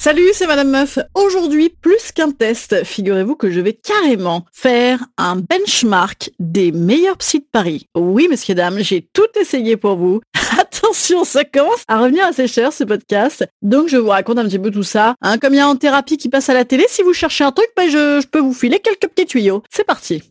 Salut, 0.00 0.28
c'est 0.32 0.46
Madame 0.46 0.70
Meuf. 0.70 1.00
Aujourd'hui, 1.16 1.70
plus 1.70 2.12
qu'un 2.12 2.30
test, 2.30 2.84
figurez-vous 2.84 3.34
que 3.34 3.50
je 3.50 3.58
vais 3.58 3.72
carrément 3.72 4.46
faire 4.52 5.04
un 5.16 5.34
benchmark 5.34 6.30
des 6.38 6.70
meilleurs 6.70 7.16
psys 7.16 7.40
de 7.40 7.46
Paris. 7.50 7.88
Oui, 7.96 8.28
messieurs, 8.30 8.54
dames, 8.54 8.78
j'ai 8.78 9.02
tout 9.12 9.26
essayé 9.40 9.76
pour 9.76 9.96
vous. 9.96 10.20
Attention, 10.60 11.24
ça 11.24 11.42
commence 11.42 11.82
à 11.88 11.98
revenir 11.98 12.24
assez 12.26 12.46
cher 12.46 12.72
ce 12.72 12.84
podcast. 12.84 13.44
Donc 13.60 13.88
je 13.88 13.96
vous 13.96 14.10
raconte 14.10 14.38
un 14.38 14.44
petit 14.44 14.60
peu 14.60 14.70
tout 14.70 14.84
ça. 14.84 15.16
Hein, 15.20 15.36
comme 15.36 15.54
il 15.54 15.56
y 15.56 15.60
a 15.60 15.68
en 15.68 15.74
thérapie 15.74 16.16
qui 16.16 16.28
passe 16.28 16.48
à 16.48 16.54
la 16.54 16.64
télé, 16.64 16.86
si 16.88 17.02
vous 17.02 17.12
cherchez 17.12 17.42
un 17.42 17.50
truc, 17.50 17.66
ben, 17.76 17.90
je, 17.90 18.20
je 18.22 18.26
peux 18.28 18.38
vous 18.38 18.54
filer 18.54 18.78
quelques 18.78 19.08
petits 19.12 19.26
tuyaux. 19.26 19.64
C'est 19.68 19.82
parti. 19.82 20.22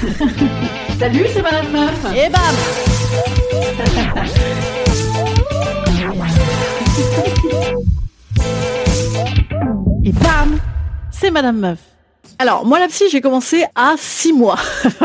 Salut, 0.98 1.26
c'est 1.30 1.42
Madame 1.42 1.70
Meuf. 1.70 2.06
Et 2.16 2.30
bam 2.30 3.43
Et 10.04 10.12
bam 10.12 10.58
C'est 11.10 11.30
Madame 11.30 11.58
Meuf. 11.58 11.93
Alors, 12.38 12.66
moi, 12.66 12.80
la 12.80 12.88
psy, 12.88 13.04
j'ai 13.10 13.20
commencé 13.20 13.64
à 13.74 13.94
6 13.96 14.32
mois. 14.32 14.58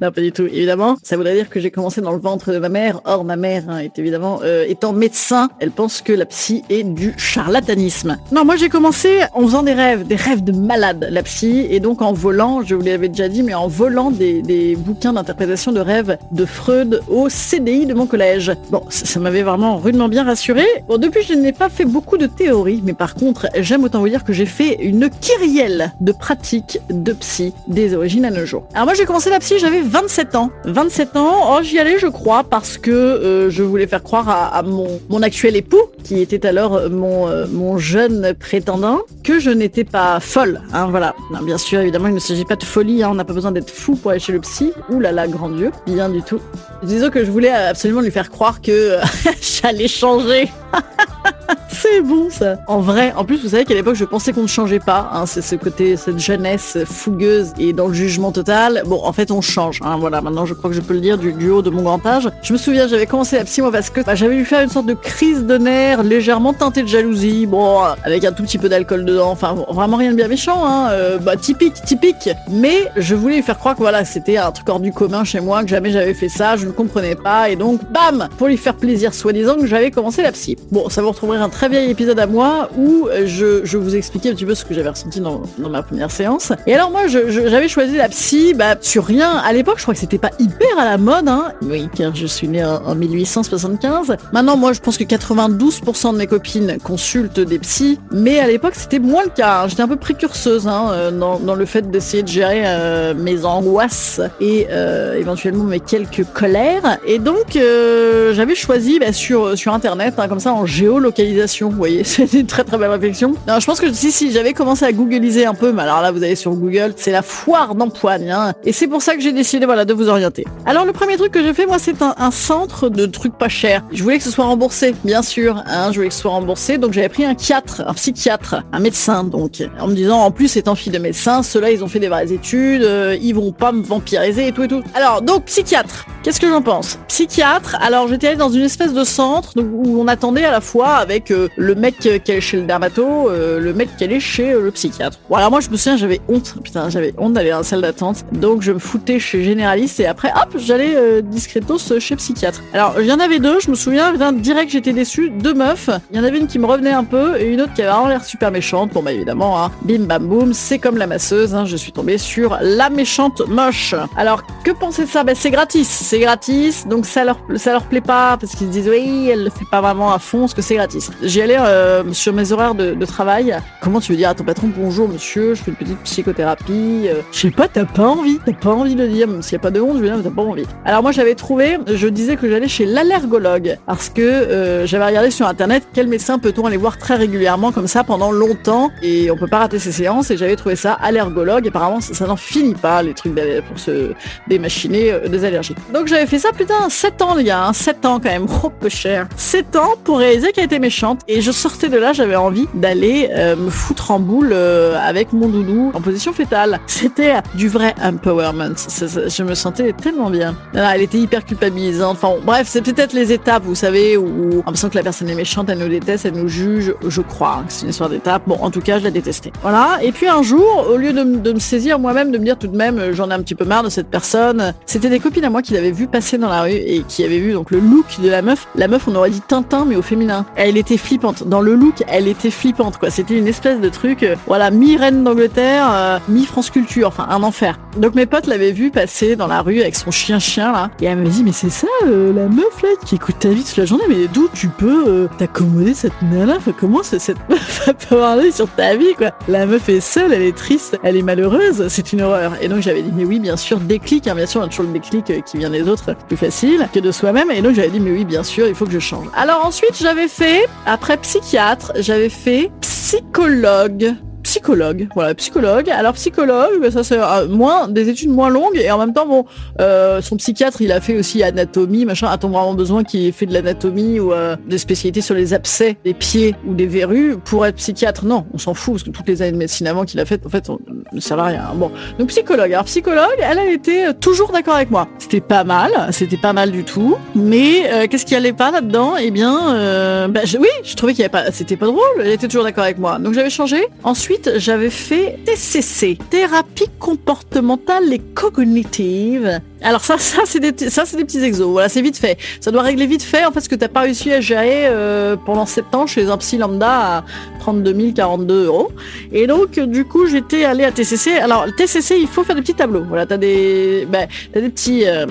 Non, 0.00 0.12
pas 0.12 0.20
du 0.20 0.30
tout, 0.30 0.46
évidemment. 0.46 0.96
Ça 1.02 1.16
voudrait 1.16 1.34
dire 1.34 1.48
que 1.48 1.58
j'ai 1.58 1.72
commencé 1.72 2.00
dans 2.00 2.12
le 2.12 2.20
ventre 2.20 2.52
de 2.52 2.58
ma 2.58 2.68
mère. 2.68 3.00
Or, 3.04 3.24
ma 3.24 3.34
mère 3.34 3.64
hein, 3.68 3.78
est 3.78 3.98
évidemment, 3.98 4.40
euh, 4.44 4.64
étant 4.68 4.92
médecin, 4.92 5.48
elle 5.58 5.72
pense 5.72 6.02
que 6.02 6.12
la 6.12 6.24
psy 6.26 6.62
est 6.70 6.84
du 6.84 7.14
charlatanisme. 7.16 8.16
Non, 8.30 8.44
moi, 8.44 8.54
j'ai 8.54 8.68
commencé 8.68 9.22
en 9.34 9.42
faisant 9.42 9.64
des 9.64 9.72
rêves, 9.72 10.06
des 10.06 10.14
rêves 10.14 10.44
de 10.44 10.52
malade, 10.52 11.08
la 11.10 11.22
psy, 11.24 11.66
et 11.68 11.80
donc 11.80 12.00
en 12.00 12.12
volant, 12.12 12.62
je 12.62 12.76
vous 12.76 12.82
l'avais 12.82 13.08
déjà 13.08 13.28
dit, 13.28 13.42
mais 13.42 13.54
en 13.54 13.66
volant 13.66 14.12
des, 14.12 14.76
bouquins 14.76 15.12
d'interprétation 15.12 15.72
de 15.72 15.80
rêves 15.80 16.16
de 16.30 16.44
Freud 16.44 17.02
au 17.08 17.28
CDI 17.28 17.86
de 17.86 17.94
mon 17.94 18.06
collège. 18.06 18.52
Bon, 18.70 18.84
ça, 18.88 19.04
ça 19.04 19.20
m'avait 19.20 19.42
vraiment 19.42 19.78
rudement 19.78 20.08
bien 20.08 20.22
rassuré. 20.22 20.64
Bon, 20.86 20.98
depuis, 20.98 21.22
je 21.22 21.34
n'ai 21.34 21.52
pas 21.52 21.70
fait 21.70 21.86
beaucoup 21.86 22.18
de 22.18 22.26
théories, 22.26 22.82
mais 22.84 22.94
par 22.94 23.14
contre, 23.14 23.48
j'aime 23.58 23.82
autant 23.82 24.00
vous 24.00 24.08
dire 24.08 24.22
que 24.22 24.32
j'ai 24.32 24.46
fait 24.46 24.76
une 24.80 25.10
kyrielle 25.10 25.92
de 26.00 26.12
pratiques 26.12 26.57
de 26.90 27.12
psy 27.12 27.52
des 27.66 27.94
origines 27.94 28.24
à 28.24 28.30
nos 28.30 28.44
jours. 28.44 28.68
Alors 28.74 28.86
moi 28.86 28.94
j'ai 28.94 29.04
commencé 29.04 29.30
la 29.30 29.38
psy, 29.38 29.58
j'avais 29.58 29.82
27 29.82 30.34
ans. 30.34 30.50
27 30.64 31.16
ans, 31.16 31.56
oh, 31.56 31.58
j'y 31.62 31.78
allais 31.78 31.98
je 31.98 32.06
crois 32.06 32.44
parce 32.44 32.78
que 32.78 32.90
euh, 32.90 33.50
je 33.50 33.62
voulais 33.62 33.86
faire 33.86 34.02
croire 34.02 34.28
à, 34.28 34.62
mon, 34.62 35.00
mon 35.08 35.22
actuel 35.22 35.56
époux, 35.56 35.82
qui 36.04 36.20
était 36.20 36.46
alors 36.46 36.90
mon, 36.90 37.28
euh, 37.28 37.46
mon 37.50 37.78
jeune 37.78 38.34
prétendant, 38.34 39.00
que 39.24 39.38
je 39.38 39.50
n'étais 39.50 39.84
pas 39.84 40.20
folle. 40.20 40.62
Hein, 40.72 40.86
voilà. 40.90 41.14
Bien 41.42 41.58
sûr, 41.58 41.80
évidemment, 41.80 42.08
il 42.08 42.14
ne 42.14 42.20
s'agit 42.20 42.44
pas 42.44 42.56
de 42.56 42.64
folie, 42.64 43.02
hein, 43.02 43.08
on 43.10 43.14
n'a 43.14 43.24
pas 43.24 43.32
besoin 43.32 43.52
d'être 43.52 43.70
fou 43.70 43.96
pour 43.96 44.10
aller 44.10 44.20
chez 44.20 44.32
le 44.32 44.40
psy. 44.40 44.72
Ouh 44.90 45.00
là 45.00 45.12
là, 45.12 45.26
grand 45.26 45.50
Dieu, 45.50 45.70
bien 45.86 46.08
du 46.08 46.22
tout. 46.22 46.40
Disons 46.82 47.10
que 47.10 47.24
je 47.24 47.30
voulais 47.30 47.50
absolument 47.50 48.00
lui 48.00 48.10
faire 48.10 48.30
croire 48.30 48.60
que 48.60 48.98
j'allais 49.62 49.88
changer. 49.88 50.48
C'est 51.68 52.00
bon 52.00 52.28
ça. 52.30 52.56
En 52.66 52.80
vrai, 52.80 53.12
en 53.16 53.24
plus 53.24 53.42
vous 53.42 53.50
savez 53.50 53.64
qu'à 53.64 53.74
l'époque 53.74 53.94
je 53.94 54.04
pensais 54.04 54.32
qu'on 54.32 54.42
ne 54.42 54.48
changeait 54.48 54.80
pas. 54.80 55.10
Hein, 55.12 55.26
c'est 55.26 55.42
ce 55.42 55.54
côté, 55.54 55.96
cette 55.96 56.18
jeunesse 56.18 56.78
fougueuse 56.84 57.52
et 57.58 57.72
dans 57.72 57.88
le 57.88 57.94
jugement 57.94 58.32
total. 58.32 58.82
Bon, 58.86 59.00
en 59.04 59.12
fait 59.12 59.30
on 59.30 59.40
change. 59.40 59.80
Hein, 59.82 59.96
voilà, 59.98 60.20
maintenant 60.20 60.46
je 60.46 60.54
crois 60.54 60.70
que 60.70 60.76
je 60.76 60.80
peux 60.80 60.94
le 60.94 61.00
dire 61.00 61.18
du, 61.18 61.50
haut 61.50 61.62
de 61.62 61.70
mon 61.70 61.82
grand 61.82 62.04
âge. 62.04 62.28
Je 62.42 62.52
me 62.52 62.58
souviens, 62.58 62.88
j'avais 62.88 63.06
commencé 63.06 63.36
la 63.36 63.44
psy 63.44 63.60
moi 63.60 63.70
parce 63.70 63.90
que 63.90 64.00
bah, 64.00 64.14
j'avais 64.14 64.36
dû 64.36 64.44
faire 64.44 64.62
une 64.62 64.70
sorte 64.70 64.86
de 64.86 64.94
crise 64.94 65.44
de 65.44 65.58
nerfs 65.58 66.02
légèrement 66.02 66.52
teintée 66.52 66.82
de 66.82 66.88
jalousie. 66.88 67.46
Bon, 67.46 67.80
avec 68.04 68.24
un 68.24 68.32
tout 68.32 68.42
petit 68.42 68.58
peu 68.58 68.68
d'alcool 68.68 69.04
dedans. 69.04 69.30
Enfin, 69.30 69.54
vraiment 69.70 69.96
rien 69.96 70.10
de 70.10 70.16
bien 70.16 70.28
méchant. 70.28 70.64
Hein, 70.64 70.88
euh, 70.90 71.18
bah 71.18 71.36
typique, 71.36 71.74
typique. 71.84 72.28
Mais 72.50 72.90
je 72.96 73.14
voulais 73.14 73.36
lui 73.36 73.42
faire 73.42 73.58
croire 73.58 73.74
que 73.74 73.80
voilà, 73.80 74.04
c'était 74.04 74.36
un 74.36 74.50
truc 74.50 74.68
hors 74.68 74.80
du 74.80 74.92
commun 74.92 75.24
chez 75.24 75.40
moi, 75.40 75.62
que 75.62 75.68
jamais 75.68 75.90
j'avais 75.90 76.14
fait 76.14 76.28
ça, 76.28 76.56
je 76.56 76.66
ne 76.66 76.72
comprenais 76.72 77.14
pas 77.14 77.50
et 77.50 77.56
donc 77.56 77.80
bam, 77.92 78.28
pour 78.36 78.48
lui 78.48 78.56
faire 78.56 78.74
plaisir 78.74 79.14
soi-disant 79.14 79.56
que 79.56 79.66
j'avais 79.66 79.90
commencé 79.90 80.22
la 80.22 80.32
psy. 80.32 80.56
Bon, 80.70 80.88
ça 80.88 81.02
vous 81.02 81.10
retrouverez 81.10 81.37
un 81.40 81.48
très 81.48 81.68
vieil 81.68 81.90
épisode 81.90 82.18
à 82.18 82.26
moi 82.26 82.70
où 82.76 83.08
je, 83.24 83.64
je 83.64 83.76
vous 83.76 83.96
expliquais 83.96 84.30
un 84.30 84.34
petit 84.34 84.44
peu 84.44 84.54
ce 84.54 84.64
que 84.64 84.74
j'avais 84.74 84.88
ressenti 84.88 85.20
dans, 85.20 85.42
dans, 85.58 85.68
ma 85.68 85.82
première 85.82 86.10
séance. 86.10 86.52
Et 86.66 86.74
alors 86.74 86.90
moi, 86.90 87.06
j'avais 87.06 87.68
choisi 87.68 87.96
la 87.96 88.08
psy 88.08 88.54
bah, 88.54 88.76
sur 88.80 89.04
rien. 89.04 89.36
À 89.38 89.52
l'époque, 89.52 89.76
je 89.78 89.82
crois 89.82 89.94
que 89.94 90.00
c'était 90.00 90.18
pas 90.18 90.30
hyper 90.38 90.78
à 90.78 90.84
la 90.84 90.98
mode. 90.98 91.28
Hein. 91.28 91.52
Oui, 91.62 91.88
car 91.94 92.14
je 92.14 92.26
suis 92.26 92.48
née 92.48 92.64
en, 92.64 92.82
en 92.84 92.94
1875. 92.94 94.16
Maintenant, 94.32 94.56
moi, 94.56 94.72
je 94.72 94.80
pense 94.80 94.96
que 94.96 95.04
92% 95.04 96.12
de 96.12 96.18
mes 96.18 96.26
copines 96.26 96.78
consultent 96.82 97.40
des 97.40 97.58
psys. 97.58 97.98
Mais 98.10 98.38
à 98.38 98.46
l'époque, 98.46 98.74
c'était 98.74 98.98
moins 98.98 99.24
le 99.24 99.30
cas. 99.30 99.66
J'étais 99.68 99.82
un 99.82 99.88
peu 99.88 99.96
précurseuse 99.96 100.66
hein, 100.66 101.10
dans, 101.12 101.38
dans, 101.38 101.54
le 101.54 101.66
fait 101.66 101.90
d'essayer 101.90 102.22
de 102.22 102.28
gérer 102.28 102.62
euh, 102.64 103.14
mes 103.14 103.44
angoisses 103.44 104.20
et 104.40 104.66
euh, 104.70 105.14
éventuellement 105.18 105.64
mes 105.64 105.80
quelques 105.80 106.24
colères. 106.32 106.98
Et 107.06 107.18
donc, 107.18 107.56
euh, 107.56 108.32
j'avais 108.34 108.54
choisi 108.54 108.98
bah, 108.98 109.12
sur, 109.12 109.56
sur 109.56 109.72
Internet, 109.72 110.14
hein, 110.18 110.28
comme 110.28 110.40
ça, 110.40 110.52
en 110.52 110.66
géolocalisation. 110.66 111.27
Vous 111.60 111.70
voyez, 111.70 112.04
c'est 112.04 112.32
une 112.32 112.46
très 112.46 112.64
très 112.64 112.78
belle 112.78 112.90
réflexion. 112.90 113.34
Non, 113.46 113.60
je 113.60 113.66
pense 113.66 113.80
que 113.80 113.92
si, 113.92 114.12
si, 114.12 114.32
j'avais 114.32 114.52
commencé 114.52 114.84
à 114.84 114.92
googliser 114.92 115.46
un 115.46 115.54
peu, 115.54 115.72
mais 115.72 115.82
alors 115.82 116.00
là, 116.00 116.10
vous 116.10 116.22
allez 116.22 116.36
sur 116.36 116.52
Google, 116.52 116.94
c'est 116.96 117.12
la 117.12 117.22
foire 117.22 117.74
d'empoigne. 117.74 118.30
Hein, 118.30 118.52
et 118.64 118.72
c'est 118.72 118.86
pour 118.86 119.02
ça 119.02 119.14
que 119.14 119.20
j'ai 119.20 119.32
décidé 119.32 119.66
voilà, 119.66 119.84
de 119.84 119.92
vous 119.92 120.08
orienter. 120.08 120.44
Alors, 120.66 120.84
le 120.84 120.92
premier 120.92 121.16
truc 121.16 121.32
que 121.32 121.42
j'ai 121.42 121.54
fait, 121.54 121.66
moi, 121.66 121.78
c'est 121.78 121.96
un, 122.02 122.30
centre 122.30 122.88
de 122.88 123.06
trucs 123.06 123.36
pas 123.36 123.48
chers. 123.48 123.82
Je 123.92 124.02
voulais 124.02 124.18
que 124.18 124.24
ce 124.24 124.30
soit 124.30 124.44
remboursé, 124.44 124.94
bien 125.04 125.22
sûr. 125.22 125.62
Hein, 125.66 125.90
je 125.90 125.96
voulais 125.96 126.08
que 126.08 126.14
ce 126.14 126.20
soit 126.20 126.30
remboursé. 126.30 126.78
Donc, 126.78 126.92
j'avais 126.92 127.08
pris 127.08 127.24
un 127.24 127.34
psychiatre, 127.34 127.82
un 127.86 127.94
psychiatre, 127.94 128.62
un 128.72 128.80
médecin, 128.80 129.24
donc, 129.24 129.62
en 129.80 129.88
me 129.88 129.94
disant, 129.94 130.20
en 130.20 130.30
plus, 130.30 130.56
étant 130.56 130.74
fille 130.74 130.92
de 130.92 130.98
médecin, 130.98 131.42
ceux-là, 131.42 131.70
ils 131.70 131.82
ont 131.82 131.88
fait 131.88 132.00
des 132.00 132.08
vraies 132.08 132.32
études, 132.32 132.82
euh, 132.82 133.16
ils 133.20 133.34
vont 133.34 133.52
pas 133.52 133.72
me 133.72 133.82
vampiriser 133.82 134.48
et 134.48 134.52
tout 134.52 134.62
et 134.62 134.68
tout. 134.68 134.82
Alors, 134.94 135.22
donc, 135.22 135.44
psychiatre. 135.46 136.06
Qu'est-ce 136.22 136.40
que 136.40 136.48
j'en 136.48 136.62
pense? 136.62 136.98
Psychiatre, 137.08 137.76
alors 137.80 138.06
j'étais 138.08 138.28
allée 138.28 138.36
dans 138.36 138.50
une 138.50 138.64
espèce 138.64 138.92
de 138.92 139.04
centre 139.04 139.52
où 139.56 139.98
on 140.00 140.08
attendait 140.08 140.44
à 140.44 140.50
la 140.50 140.60
fois 140.60 140.96
avec 140.96 141.17
euh, 141.30 141.48
le 141.56 141.74
mec 141.74 141.98
qui 141.98 142.08
allait 142.08 142.40
chez 142.40 142.56
le 142.56 142.64
dermato, 142.64 143.30
euh, 143.30 143.58
le 143.60 143.72
mec 143.72 143.88
qui 143.96 144.04
allait 144.04 144.20
chez 144.20 144.52
euh, 144.52 144.62
le 144.62 144.70
psychiatre. 144.70 145.18
Bon, 145.28 145.36
alors 145.36 145.50
moi 145.50 145.60
je 145.60 145.70
me 145.70 145.76
souviens, 145.76 145.96
j'avais 145.96 146.20
honte, 146.28 146.54
putain, 146.62 146.88
j'avais 146.88 147.14
honte 147.18 147.32
d'aller 147.34 147.50
dans 147.50 147.58
la 147.58 147.62
salle 147.64 147.82
d'attente, 147.82 148.24
donc 148.32 148.62
je 148.62 148.72
me 148.72 148.78
foutais 148.78 149.18
chez 149.18 149.42
généraliste 149.42 150.00
et 150.00 150.06
après, 150.06 150.30
hop, 150.30 150.56
j'allais 150.56 150.94
euh, 150.94 151.20
discretos 151.20 151.78
chez 151.98 152.16
psychiatre. 152.16 152.62
Alors 152.72 152.94
il 153.00 153.06
y 153.06 153.12
en 153.12 153.20
avait 153.20 153.38
deux, 153.38 153.60
je 153.60 153.70
me 153.70 153.76
souviens, 153.76 154.12
direct 154.32 154.70
j'étais 154.70 154.92
déçu, 154.92 155.30
deux 155.30 155.54
meufs, 155.54 155.90
il 156.10 156.16
y 156.16 156.20
en 156.20 156.24
avait 156.24 156.38
une 156.38 156.46
qui 156.46 156.58
me 156.58 156.66
revenait 156.66 156.92
un 156.92 157.04
peu 157.04 157.40
et 157.40 157.46
une 157.52 157.60
autre 157.60 157.74
qui 157.74 157.82
avait 157.82 157.90
vraiment 157.90 158.08
l'air 158.08 158.24
super 158.24 158.50
méchante. 158.50 158.92
Bon 158.92 159.02
bah 159.02 159.12
évidemment, 159.12 159.62
hein, 159.62 159.70
bim 159.82 160.04
bam 160.06 160.26
boum, 160.26 160.52
c'est 160.52 160.78
comme 160.78 160.96
la 160.96 161.06
masseuse, 161.06 161.54
hein, 161.54 161.64
je 161.64 161.76
suis 161.76 161.92
tombée 161.92 162.18
sur 162.18 162.58
la 162.60 162.90
méchante 162.90 163.42
moche. 163.48 163.94
Alors 164.16 164.42
que 164.64 164.70
penser 164.70 165.04
de 165.04 165.08
ça? 165.08 165.24
Ben 165.24 165.34
c'est 165.34 165.50
gratis, 165.50 165.88
c'est 165.88 166.20
gratis, 166.20 166.86
donc 166.86 167.06
ça 167.06 167.24
leur 167.24 167.38
ça 167.56 167.72
leur 167.72 167.84
plaît 167.84 168.00
pas 168.00 168.36
parce 168.36 168.54
qu'ils 168.54 168.68
se 168.68 168.72
disent 168.72 168.88
oui, 168.88 169.28
elle 169.30 169.44
le 169.44 169.50
fait 169.50 169.64
pas 169.70 169.80
vraiment 169.80 170.12
à 170.12 170.18
fond, 170.18 170.40
parce 170.40 170.54
que 170.54 170.62
c'est 170.62 170.74
gratis. 170.74 171.07
J'y 171.22 171.42
allais 171.42 171.58
euh, 171.58 172.12
sur 172.12 172.32
mes 172.32 172.52
horaires 172.52 172.74
de, 172.74 173.04
travail. 173.04 173.56
Comment 173.80 174.00
tu 174.00 174.12
veux 174.12 174.18
dire 174.18 174.28
à 174.28 174.34
ton 174.34 174.44
patron 174.44 174.70
bonjour 174.76 175.08
monsieur, 175.08 175.54
je 175.54 175.62
fais 175.62 175.70
une 175.70 175.76
petite 175.76 175.98
psychothérapie. 176.02 177.08
Euh, 177.08 177.22
je 177.32 177.38
sais 177.38 177.50
pas, 177.50 177.66
t'as 177.66 177.86
pas 177.86 178.06
envie, 178.06 178.38
t'as 178.44 178.52
pas 178.52 178.70
envie 178.70 178.94
de 178.94 179.02
le 179.02 179.08
dire, 179.08 179.26
même 179.26 179.40
s'il 179.40 179.54
y 179.54 179.56
a 179.56 179.60
pas 179.60 179.70
de 179.70 179.80
honte, 179.80 179.96
je 179.96 180.02
veux 180.02 180.08
dire, 180.08 180.18
t'as 180.22 180.30
pas 180.30 180.42
envie. 180.42 180.66
Alors 180.84 181.02
moi 181.02 181.10
j'avais 181.10 181.34
trouvé, 181.34 181.78
je 181.86 182.06
disais 182.08 182.36
que 182.36 182.48
j'allais 182.50 182.68
chez 182.68 182.84
l'allergologue 182.84 183.78
parce 183.86 184.10
que 184.10 184.20
euh, 184.20 184.86
j'avais 184.86 185.06
regardé 185.06 185.30
sur 185.30 185.46
internet 185.46 185.84
quel 185.94 186.06
médecin 186.06 186.38
peut-on 186.38 186.66
aller 186.66 186.76
voir 186.76 186.98
très 186.98 187.16
régulièrement 187.16 187.72
comme 187.72 187.88
ça 187.88 188.04
pendant 188.04 188.30
longtemps 188.30 188.90
et 189.02 189.30
on 189.30 189.36
peut 189.36 189.46
pas 189.46 189.60
rater 189.60 189.78
ses 189.78 189.92
séances 189.92 190.30
et 190.30 190.36
j'avais 190.36 190.56
trouvé 190.56 190.76
ça 190.76 190.92
allergologue. 190.92 191.66
Apparemment 191.68 192.00
ça, 192.00 192.26
n'en 192.26 192.36
finit 192.36 192.74
pas 192.74 193.02
les 193.02 193.14
trucs 193.14 193.34
pour 193.66 193.78
se 193.78 194.12
démachiner 194.48 195.14
des 195.28 195.44
allergies. 195.44 195.74
Donc 195.94 196.08
j'avais 196.08 196.26
fait 196.26 196.38
ça, 196.38 196.50
putain, 196.52 196.88
7 196.90 197.22
ans 197.22 197.34
les 197.34 197.44
gars, 197.44 197.64
hein, 197.64 197.72
7 197.72 198.04
ans 198.04 198.20
quand 198.20 198.30
même, 198.30 198.46
oh 198.62 198.70
peu 198.70 198.88
cher. 198.88 199.28
7 199.36 199.76
ans 199.76 199.94
pour 200.04 200.18
réaliser 200.18 200.52
qu'elle 200.52 200.66
était 200.66 200.78
méchante. 200.78 200.97
Et 201.28 201.40
je 201.40 201.52
sortais 201.52 201.88
de 201.88 201.96
là, 201.96 202.12
j'avais 202.12 202.36
envie 202.36 202.66
d'aller 202.74 203.28
euh, 203.32 203.56
me 203.56 203.70
foutre 203.70 204.10
en 204.10 204.20
boule 204.20 204.50
euh, 204.52 204.98
avec 205.00 205.32
mon 205.32 205.48
doudou 205.48 205.92
en 205.94 206.00
position 206.00 206.32
fétale. 206.32 206.80
C'était 206.86 207.34
du 207.54 207.68
vrai 207.68 207.94
empowerment. 208.02 208.74
Je 208.76 209.42
me 209.42 209.54
sentais 209.54 209.92
tellement 209.92 210.30
bien. 210.30 210.56
Alors, 210.74 210.90
elle 210.90 211.02
était 211.02 211.18
hyper 211.18 211.44
culpabilisante. 211.44 212.18
Bref, 212.44 212.66
c'est 212.68 212.82
peut-être 212.82 213.12
les 213.12 213.32
étapes, 213.32 213.62
vous 213.64 213.74
savez, 213.74 214.16
où 214.16 214.26
on 214.52 214.56
l'impression 214.56 214.88
que 214.88 214.96
la 214.96 215.02
personne 215.02 215.28
est 215.28 215.34
méchante, 215.34 215.68
elle 215.68 215.78
nous 215.78 215.88
déteste, 215.88 216.26
elle 216.26 216.34
nous 216.34 216.48
juge. 216.48 216.94
Je 217.06 217.20
crois 217.20 217.58
hein, 217.60 217.64
que 217.66 217.72
c'est 217.72 217.82
une 217.82 217.90
histoire 217.90 218.10
d'étapes. 218.10 218.42
Bon, 218.46 218.58
en 218.60 218.70
tout 218.70 218.80
cas, 218.80 218.98
je 218.98 219.04
la 219.04 219.10
détestais. 219.10 219.52
Voilà. 219.62 219.98
Et 220.02 220.12
puis 220.12 220.28
un 220.28 220.42
jour, 220.42 220.88
au 220.90 220.96
lieu 220.96 221.12
de 221.12 221.52
me 221.52 221.58
saisir 221.58 221.98
moi-même, 221.98 222.30
de 222.30 222.38
me 222.38 222.44
dire 222.44 222.58
tout 222.58 222.68
de 222.68 222.76
même, 222.76 222.98
euh, 222.98 223.12
j'en 223.12 223.30
ai 223.30 223.34
un 223.34 223.40
petit 223.40 223.54
peu 223.54 223.64
marre 223.64 223.82
de 223.82 223.88
cette 223.88 224.08
personne, 224.08 224.74
c'était 224.86 225.10
des 225.10 225.20
copines 225.20 225.44
à 225.44 225.50
moi 225.50 225.62
qui 225.62 225.74
l'avaient 225.74 225.90
vu 225.90 226.06
passer 226.06 226.38
dans 226.38 226.48
la 226.48 226.62
rue 226.62 226.72
et 226.72 227.02
qui 227.06 227.24
avaient 227.24 227.38
vu 227.38 227.52
donc 227.52 227.70
le 227.70 227.80
look 227.80 228.06
de 228.22 228.28
la 228.28 228.42
meuf. 228.42 228.66
La 228.74 228.88
meuf, 228.88 229.06
on 229.08 229.14
aurait 229.14 229.30
dit 229.30 229.40
Tintin, 229.40 229.84
mais 229.84 229.96
au 229.96 230.02
féminin. 230.02 230.46
Elle 230.56 230.76
était 230.78 230.96
flippante. 230.96 231.46
Dans 231.46 231.60
le 231.60 231.74
look, 231.74 232.02
elle 232.08 232.28
était 232.28 232.50
flippante, 232.50 232.98
quoi. 232.98 233.10
C'était 233.10 233.36
une 233.36 233.46
espèce 233.46 233.80
de 233.80 233.88
truc, 233.88 234.22
euh, 234.22 234.36
voilà, 234.46 234.70
mi-reine 234.70 235.24
d'Angleterre, 235.24 235.86
euh, 235.90 236.18
mi-France 236.28 236.70
Culture, 236.70 237.08
enfin, 237.08 237.26
un 237.30 237.42
enfer. 237.42 237.78
Donc 237.96 238.14
mes 238.14 238.26
potes 238.26 238.46
l'avaient 238.46 238.72
vu 238.72 238.90
passer 238.90 239.36
dans 239.36 239.46
la 239.46 239.62
rue 239.62 239.80
avec 239.80 239.96
son 239.96 240.10
chien-chien, 240.10 240.72
là. 240.72 240.90
Et 241.00 241.06
elle 241.06 241.18
me 241.18 241.28
dit, 241.28 241.42
mais 241.42 241.52
c'est 241.52 241.70
ça, 241.70 241.88
euh, 242.06 242.32
la 242.32 242.48
meuf, 242.48 242.82
là, 242.82 242.88
qui 243.04 243.16
écoute 243.16 243.36
ta 243.40 243.48
vie 243.48 243.64
toute 243.64 243.76
la 243.76 243.84
journée, 243.84 244.04
mais 244.08 244.26
d'où 244.32 244.48
tu 244.54 244.68
peux 244.68 245.28
t'accommoder 245.38 245.94
cette 245.94 246.20
nana? 246.22 246.56
Enfin, 246.56 246.72
comment 246.78 247.02
cette 247.02 247.36
meuf 247.48 247.86
va 247.86 247.94
parler 247.94 248.50
sur 248.50 248.68
ta 248.68 248.96
vie, 248.96 249.14
quoi? 249.16 249.32
La 249.48 249.66
meuf 249.66 249.88
est 249.88 250.00
seule, 250.00 250.32
elle 250.32 250.42
est 250.42 250.56
triste, 250.56 250.98
elle 251.02 251.16
est 251.16 251.22
malheureuse, 251.22 251.88
c'est 251.88 252.12
une 252.12 252.22
horreur. 252.22 252.52
Et 252.60 252.68
donc 252.68 252.80
j'avais 252.80 253.02
dit, 253.02 253.12
mais 253.14 253.24
oui, 253.24 253.38
bien 253.38 253.56
sûr, 253.56 253.80
déclic, 253.80 254.26
hein, 254.26 254.34
bien 254.34 254.46
sûr, 254.46 254.60
on 254.60 254.64
a 254.64 254.68
toujours 254.68 254.86
le 254.86 254.92
déclic 254.92 255.32
qui 255.44 255.58
vient 255.58 255.70
des 255.70 255.88
autres, 255.88 256.14
plus 256.28 256.36
facile 256.36 256.88
que 256.92 257.00
de 257.00 257.10
soi-même. 257.10 257.50
Et 257.50 257.62
donc 257.62 257.74
j'avais 257.74 257.90
dit, 257.90 258.00
mais 258.00 258.12
oui, 258.12 258.24
bien 258.24 258.42
sûr, 258.42 258.66
il 258.66 258.74
faut 258.74 258.86
que 258.86 258.92
je 258.92 258.98
change. 258.98 259.26
Alors 259.34 259.64
ensuite, 259.64 259.96
j'avais 260.00 260.28
fait, 260.28 260.67
après 260.86 261.16
psychiatre, 261.18 261.92
j'avais 261.96 262.28
fait 262.30 262.70
psychologue 262.80 264.14
psychologue, 264.58 265.08
voilà 265.14 265.34
psychologue. 265.34 265.88
Alors 265.90 266.14
psychologue, 266.14 266.90
ça 266.90 267.04
c'est 267.04 267.18
euh, 267.18 267.46
moins 267.48 267.86
des 267.86 268.08
études 268.08 268.30
moins 268.30 268.48
longues 268.48 268.76
et 268.76 268.90
en 268.90 268.98
même 268.98 269.12
temps 269.12 269.26
bon, 269.26 269.44
euh, 269.80 270.20
son 270.20 270.36
psychiatre 270.36 270.82
il 270.82 270.90
a 270.90 271.00
fait 271.00 271.16
aussi 271.16 271.44
anatomie, 271.44 272.04
machin. 272.04 272.26
A-t-on 272.26 272.48
vraiment 272.48 272.74
besoin 272.74 273.04
qu'il 273.04 273.24
ait 273.26 273.32
fait 273.32 273.46
de 273.46 273.54
l'anatomie 273.54 274.18
ou 274.18 274.32
euh, 274.32 274.56
des 274.66 274.78
spécialités 274.78 275.20
sur 275.20 275.36
les 275.36 275.54
abcès 275.54 275.96
des 276.04 276.12
pieds 276.12 276.56
ou 276.66 276.74
des 276.74 276.86
verrues 276.86 277.36
pour 277.44 277.66
être 277.66 277.76
psychiatre? 277.76 278.24
Non, 278.24 278.46
on 278.52 278.58
s'en 278.58 278.74
fout 278.74 278.94
parce 278.94 279.04
que 279.04 279.10
toutes 279.10 279.28
les 279.28 279.42
années 279.42 279.52
de 279.52 279.56
médecine 279.56 279.86
avant 279.86 280.04
qu'il 280.04 280.18
a 280.18 280.24
fait, 280.24 280.44
en 280.44 280.48
fait, 280.48 280.68
on 280.70 280.78
ne 281.12 281.20
sert 281.20 281.38
à 281.38 281.44
rien. 281.44 281.62
Bon, 281.76 281.92
donc 282.18 282.28
psychologue. 282.28 282.72
Alors 282.72 282.84
psychologue, 282.84 283.38
elle, 283.38 283.58
elle 283.58 283.72
était 283.74 284.08
euh, 284.08 284.12
toujours 284.12 284.50
d'accord 284.50 284.74
avec 284.74 284.90
moi. 284.90 285.06
C'était 285.18 285.40
pas 285.40 285.62
mal, 285.62 285.92
c'était 286.10 286.36
pas 286.36 286.52
mal 286.52 286.72
du 286.72 286.82
tout. 286.82 287.16
Mais 287.36 287.88
euh, 287.92 288.06
qu'est-ce 288.10 288.26
qui 288.26 288.34
allait 288.34 288.52
pas 288.52 288.72
là-dedans? 288.72 289.14
Eh 289.20 289.30
bien, 289.30 289.74
euh, 289.74 290.26
bah, 290.26 290.40
je- 290.44 290.58
oui, 290.58 290.68
je 290.82 290.96
trouvais 290.96 291.12
qu'il 291.12 291.20
y 291.22 291.24
avait 291.24 291.30
pas, 291.30 291.52
c'était 291.52 291.76
pas 291.76 291.86
drôle. 291.86 292.00
Elle 292.20 292.32
était 292.32 292.48
toujours 292.48 292.64
d'accord 292.64 292.84
avec 292.84 292.98
moi. 292.98 293.18
Donc 293.20 293.34
j'avais 293.34 293.50
changé. 293.50 293.86
Ensuite, 294.02 294.57
j'avais 294.58 294.90
fait 294.90 295.38
TCC, 295.44 296.18
thérapie 296.30 296.90
comportementale 296.98 298.12
et 298.12 298.18
cognitive. 298.18 299.60
Alors 299.82 300.04
ça, 300.04 300.18
ça 300.18 300.42
c'est 300.44 300.60
des, 300.60 300.90
ça 300.90 301.04
c'est 301.04 301.16
des 301.16 301.24
petits 301.24 301.42
exos. 301.42 301.68
Voilà, 301.68 301.88
c'est 301.88 302.02
vite 302.02 302.16
fait. 302.16 302.38
Ça 302.60 302.70
doit 302.70 302.82
régler 302.82 303.06
vite 303.06 303.22
fait 303.22 303.44
en 303.44 303.52
fait 303.52 303.60
ce 303.60 303.68
que 303.68 303.74
t'as 303.74 303.88
pas 303.88 304.00
réussi 304.00 304.32
à 304.32 304.40
gérer 304.40 304.86
euh, 304.86 305.36
pendant 305.36 305.66
7 305.66 305.94
ans 305.94 306.06
chez 306.06 306.28
un 306.28 306.36
psy 306.38 306.58
lambda 306.58 307.18
à 307.18 307.24
32 307.68 307.94
000, 307.94 308.12
42 308.14 308.64
euros. 308.64 308.90
Et 309.30 309.46
donc, 309.46 309.78
du 309.78 310.06
coup, 310.06 310.26
j'étais 310.26 310.64
allée 310.64 310.84
à 310.84 310.90
TCC. 310.90 311.36
Alors, 311.36 311.66
le 311.66 311.72
TCC, 311.72 312.18
il 312.18 312.26
faut 312.26 312.42
faire 312.42 312.54
des 312.54 312.62
petits 312.62 312.74
tableaux. 312.74 313.04
Voilà, 313.06 313.26
t'as 313.26 313.36
des, 313.36 314.06
ben, 314.10 314.26
t'as 314.54 314.60
des 314.62 314.70
petits, 314.70 315.06
euh, 315.06 315.26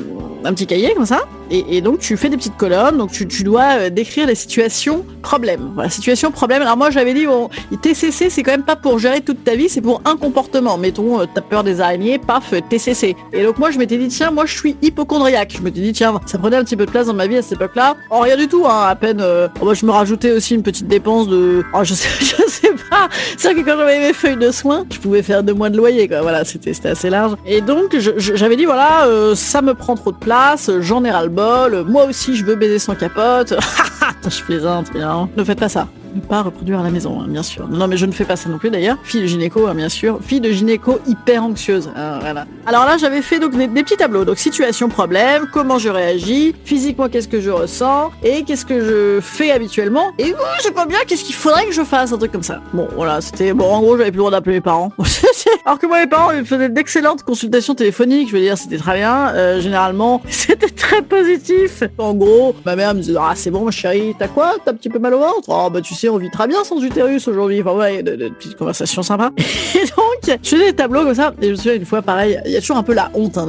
un 0.45 0.53
petit 0.53 0.67
cahier 0.67 0.93
comme 0.93 1.07
ça. 1.07 1.21
Et, 1.49 1.77
et 1.77 1.81
donc, 1.81 1.99
tu 1.99 2.15
fais 2.15 2.29
des 2.29 2.37
petites 2.37 2.57
colonnes. 2.57 2.97
Donc, 2.97 3.11
tu, 3.11 3.27
tu 3.27 3.43
dois 3.43 3.79
euh, 3.79 3.89
décrire 3.89 4.27
les 4.27 4.35
situations 4.35 5.03
problèmes. 5.23 5.71
Voilà, 5.73 5.89
situation 5.89 6.29
problème. 6.29 6.61
Alors, 6.61 6.77
moi, 6.77 6.91
j'avais 6.91 7.15
dit, 7.15 7.25
bon, 7.25 7.49
TCC, 7.81 8.29
c'est 8.29 8.43
quand 8.43 8.51
même 8.51 8.65
pas 8.65 8.75
pour 8.75 8.99
gérer 8.99 9.21
toute 9.21 9.43
ta 9.43 9.55
vie, 9.55 9.67
c'est 9.67 9.81
pour 9.81 10.01
un 10.05 10.15
comportement. 10.15 10.77
Mettons, 10.77 11.21
euh, 11.21 11.25
t'as 11.33 11.41
peur 11.41 11.63
des 11.63 11.81
araignées, 11.81 12.19
paf, 12.19 12.53
TCC. 12.69 13.15
Et 13.33 13.43
donc, 13.43 13.57
moi, 13.57 13.71
je 13.71 13.79
m'étais 13.79 13.97
dit, 13.97 14.09
tiens, 14.09 14.29
moi, 14.37 14.45
je 14.45 14.55
suis 14.55 14.77
hypochondriaque. 14.83 15.55
Je 15.57 15.63
m'étais 15.63 15.79
dit, 15.81 15.93
tiens, 15.93 16.13
ça 16.27 16.37
prenait 16.37 16.57
un 16.57 16.63
petit 16.63 16.75
peu 16.75 16.85
de 16.85 16.91
place 16.91 17.07
dans 17.07 17.15
ma 17.15 17.25
vie 17.25 17.37
à 17.37 17.41
cette 17.41 17.53
époque-là. 17.53 17.95
Oh, 18.11 18.19
rien 18.19 18.37
du 18.37 18.47
tout, 18.47 18.67
hein, 18.67 18.85
à 18.87 18.95
peine. 18.95 19.19
euh, 19.19 19.47
oh, 19.59 19.65
bah, 19.65 19.73
je 19.73 19.83
me 19.83 19.89
rajoutais 19.89 20.31
aussi 20.31 20.53
une 20.53 20.61
petite 20.61 20.87
dépense 20.87 21.27
de, 21.27 21.63
oh, 21.73 21.83
je 21.83 21.95
sais, 21.95 22.07
je 22.19 22.43
sais 22.47 22.69
pas. 22.87 23.09
C'est 23.35 23.55
que 23.55 23.61
quand 23.61 23.75
j'avais 23.75 23.97
mes 23.97 24.13
feuilles 24.13 24.37
de 24.37 24.51
soins, 24.51 24.85
je 24.91 24.99
pouvais 24.99 25.23
faire 25.23 25.41
deux 25.41 25.55
mois 25.55 25.71
de 25.71 25.77
loyer, 25.77 26.07
quoi. 26.07 26.21
Voilà, 26.21 26.45
c'était 26.45 26.73
assez 26.87 27.09
large. 27.09 27.33
Et 27.47 27.61
donc, 27.61 27.97
j'avais 27.97 28.55
dit, 28.55 28.65
voilà, 28.65 29.07
euh, 29.07 29.33
ça 29.33 29.63
me 29.63 29.73
prend 29.73 29.95
trop 29.95 30.11
de 30.11 30.17
place, 30.17 30.69
j'en 30.81 31.03
ai 31.03 31.09
ras 31.09 31.23
le 31.23 31.29
bol, 31.29 31.73
euh, 31.73 31.83
moi 31.83 32.05
aussi, 32.05 32.35
je 32.35 32.45
veux 32.45 32.53
baiser 32.53 32.77
sans 32.77 32.93
capote. 32.93 33.55
Attends, 34.07 34.29
je 34.29 34.43
plaisante, 34.43 34.91
bien. 34.93 35.29
Ne 35.35 35.43
faites 35.43 35.59
pas 35.59 35.69
ça. 35.69 35.87
Ne 36.15 36.21
pas 36.21 36.41
reproduire 36.41 36.79
à 36.79 36.83
la 36.83 36.89
maison, 36.89 37.19
hein, 37.21 37.25
bien 37.27 37.43
sûr. 37.43 37.67
Non, 37.67 37.87
mais 37.87 37.97
je 37.97 38.05
ne 38.05 38.11
fais 38.13 38.23
pas 38.23 38.37
ça 38.37 38.49
non 38.49 38.57
plus 38.57 38.69
d'ailleurs. 38.69 38.97
Fille 39.03 39.21
de 39.21 39.27
gynéco, 39.27 39.67
hein, 39.67 39.75
bien 39.75 39.89
sûr. 39.89 40.19
Fille 40.21 40.39
de 40.39 40.49
gynéco 40.49 40.99
hyper 41.05 41.43
anxieuse. 41.43 41.89
hein. 41.95 42.19
Alors 42.65 42.85
là, 42.85 42.97
j'avais 42.97 43.21
fait 43.21 43.39
donc 43.39 43.55
des, 43.55 43.67
petits 43.67 43.97
tableaux. 43.97 44.23
Donc 44.25 44.37
situation, 44.37 44.87
problème, 44.87 45.47
comment 45.51 45.77
je 45.77 45.89
réagis, 45.89 46.55
physiquement 46.63 47.09
qu'est-ce 47.09 47.27
que 47.27 47.41
je 47.41 47.51
ressens 47.51 48.11
et 48.23 48.43
qu'est-ce 48.43 48.65
que 48.65 48.79
je 48.79 49.19
fais 49.21 49.51
habituellement. 49.51 50.11
Et 50.17 50.33
oh, 50.33 50.43
je 50.57 50.63
sais 50.63 50.71
pas 50.71 50.85
bien 50.85 50.97
qu'est-ce 51.05 51.25
qu'il 51.25 51.35
faudrait 51.35 51.65
que 51.65 51.73
je 51.73 51.83
fasse, 51.83 52.13
un 52.13 52.17
truc 52.17 52.31
comme 52.31 52.41
ça. 52.41 52.61
Bon, 52.73 52.87
voilà, 52.95 53.19
c'était 53.21 53.53
bon. 53.53 53.65
En 53.69 53.81
gros, 53.81 53.97
j'avais 53.97 54.09
plus 54.11 54.17
le 54.17 54.21
droit 54.21 54.31
d'appeler 54.31 54.55
mes 54.55 54.61
parents. 54.61 54.91
Alors 55.65 55.77
que 55.77 55.85
moi, 55.85 55.99
mes 55.99 56.07
parents 56.07 56.31
ils 56.31 56.45
faisaient 56.45 56.69
d'excellentes 56.69 57.23
consultations 57.23 57.75
téléphoniques. 57.75 58.29
Je 58.29 58.33
veux 58.35 58.41
dire, 58.41 58.57
c'était 58.57 58.77
très 58.77 58.95
bien. 58.97 59.29
Euh, 59.35 59.59
généralement, 59.59 60.21
c'était 60.29 60.56
très 60.87 61.01
positif. 61.01 61.83
En 61.97 62.13
gros, 62.13 62.55
ma 62.65 62.75
mère 62.75 62.93
me 62.93 63.01
disait 63.01 63.17
ah 63.19 63.33
c'est 63.35 63.51
bon, 63.51 63.61
ma 63.65 63.71
chérie, 63.71 64.13
t'as 64.17 64.27
quoi? 64.27 64.55
T'as 64.63 64.71
un 64.71 64.75
petit 64.75 64.89
peu 64.89 64.99
mal 64.99 65.13
au 65.13 65.19
ventre? 65.19 65.47
Oh 65.47 65.69
bah 65.69 65.81
tu 65.81 65.93
sais, 65.93 66.09
on 66.09 66.17
vit 66.17 66.29
très 66.31 66.47
bien 66.47 66.63
sans 66.63 66.81
utérus 66.81 67.27
aujourd'hui. 67.27 67.61
Enfin 67.61 67.73
ouais, 67.77 68.03
de, 68.03 68.11
de- 68.15 68.27
de 68.27 68.29
petites 68.29 68.55
conversations 68.57 69.03
sympas. 69.03 69.31
Et 69.37 69.81
donc, 69.85 70.37
je 70.43 70.49
faisais 70.49 70.65
des 70.71 70.73
tableaux 70.75 71.03
comme 71.03 71.15
ça. 71.15 71.33
Et 71.41 71.47
je 71.47 71.51
me 71.51 71.55
souviens 71.55 71.75
une 71.75 71.85
fois, 71.85 72.01
pareil, 72.01 72.39
il 72.45 72.51
y 72.51 72.57
a 72.57 72.59
toujours 72.61 72.77
un 72.77 72.83
peu 72.83 72.93
la 72.93 73.09
honte. 73.13 73.37
hein, 73.37 73.47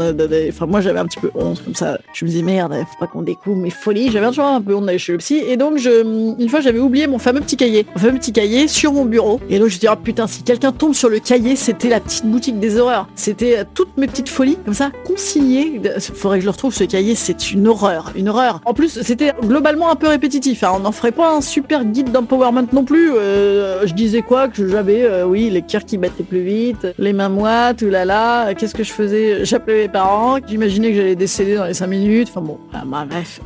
Enfin 0.49 0.67
moi, 0.67 0.81
j'avais 0.81 0.99
un 0.99 1.07
petit 1.07 1.21
peu 1.21 1.31
honte 1.35 1.63
comme 1.65 1.75
ça. 1.75 1.99
Je 2.13 2.25
me 2.25 2.31
disais 2.31 2.43
merde, 2.43 2.73
faut 2.75 2.99
pas 2.99 3.07
qu'on 3.07 3.23
découvre 3.23 3.57
mes 3.57 3.71
folies. 3.71 4.11
J'avais 4.11 4.27
toujours 4.29 4.45
un 4.47 4.61
peu 4.61 4.75
honte 4.75 4.87
d'aller 4.87 4.99
chez 4.99 5.13
le 5.13 5.19
psy. 5.19 5.43
Et 5.47 5.57
donc, 5.57 5.79
je, 5.79 6.03
une 6.41 6.49
fois, 6.49 6.61
j'avais 6.61 6.79
oublié 6.81 7.07
mon 7.07 7.19
fameux 7.19 7.41
petit 7.41 7.57
cahier, 7.57 7.87
mon 7.95 8.01
fameux 8.01 8.19
petit 8.19 8.33
cahier 8.33 8.69
sur 8.69 8.93
mon 8.93 9.05
bureau. 9.05 9.41
Et 9.49 9.59
donc 9.59 9.69
je 9.69 9.75
me 9.77 9.81
dit 9.81 9.87
oh 9.91 9.97
putain, 9.97 10.27
si 10.27 10.43
quelqu'un 10.43 10.73
tombe 10.73 10.95
sur 10.95 11.09
le 11.09 11.19
cahier, 11.19 11.57
c'était 11.57 11.89
la 11.89 12.01
petite 12.01 12.27
boutique 12.27 12.59
des 12.61 12.79
horreurs. 12.79 13.09
C'était 13.15 13.59
euh, 13.59 13.65
toutes 13.75 13.97
mes 13.97 14.07
petites 14.07 14.29
folies 14.29 14.59
comme 14.65 14.75
ça, 14.75 14.91
consignées. 15.05 15.81
Faudrait 16.15 16.39
que 16.39 16.43
je 16.43 16.47
le 16.47 16.53
retrouve 16.53 16.75
ce 16.75 16.85
cahier. 16.85 17.15
C'est 17.29 17.51
une 17.51 17.69
horreur, 17.69 18.11
une 18.17 18.31
horreur. 18.31 18.63
En 18.65 18.73
plus, 18.73 19.03
c'était 19.03 19.35
globalement 19.43 19.91
un 19.91 19.97
peu 19.97 20.09
répétitif. 20.09 20.65
hein. 20.65 20.73
On 20.77 20.79
n'en 20.79 20.93
ferait 20.93 21.13
pas 21.13 21.31
un 21.35 21.43
super 21.43 21.85
guide 21.85 22.11
d'empowerment 22.11 22.67
non 22.73 22.85
plus. 22.85 23.13
Euh, 23.15 23.87
je 23.87 23.93
disais 23.93 24.23
quoi 24.23 24.49
que 24.49 24.67
j'avais, 24.67 25.03
euh, 25.05 25.25
oui, 25.27 25.51
les 25.51 25.61
cœurs 25.61 25.85
qui 25.85 25.99
battaient 25.99 26.23
plus 26.23 26.41
vite, 26.41 26.87
les 26.99 27.13
mains 27.13 27.29
moites, 27.29 27.83
oulala. 27.83 28.55
Qu'est-ce 28.57 28.75
que 28.75 28.83
je 28.83 28.93
faisais? 28.95 29.45
J'appelais 29.45 29.83
mes 29.83 29.89
parents. 29.91 30.39
J'imaginais 30.49 30.89
que 30.93 30.97
j'allais 30.97 31.17
décéder 31.17 31.57
dans 31.57 31.67
les 31.67 31.75
5 31.75 31.87
minutes. 31.89 32.29
Enfin 32.31 32.41
bon, 32.41 32.57
ah, 32.73 32.85
bah, 32.87 33.05
bref. 33.07 33.41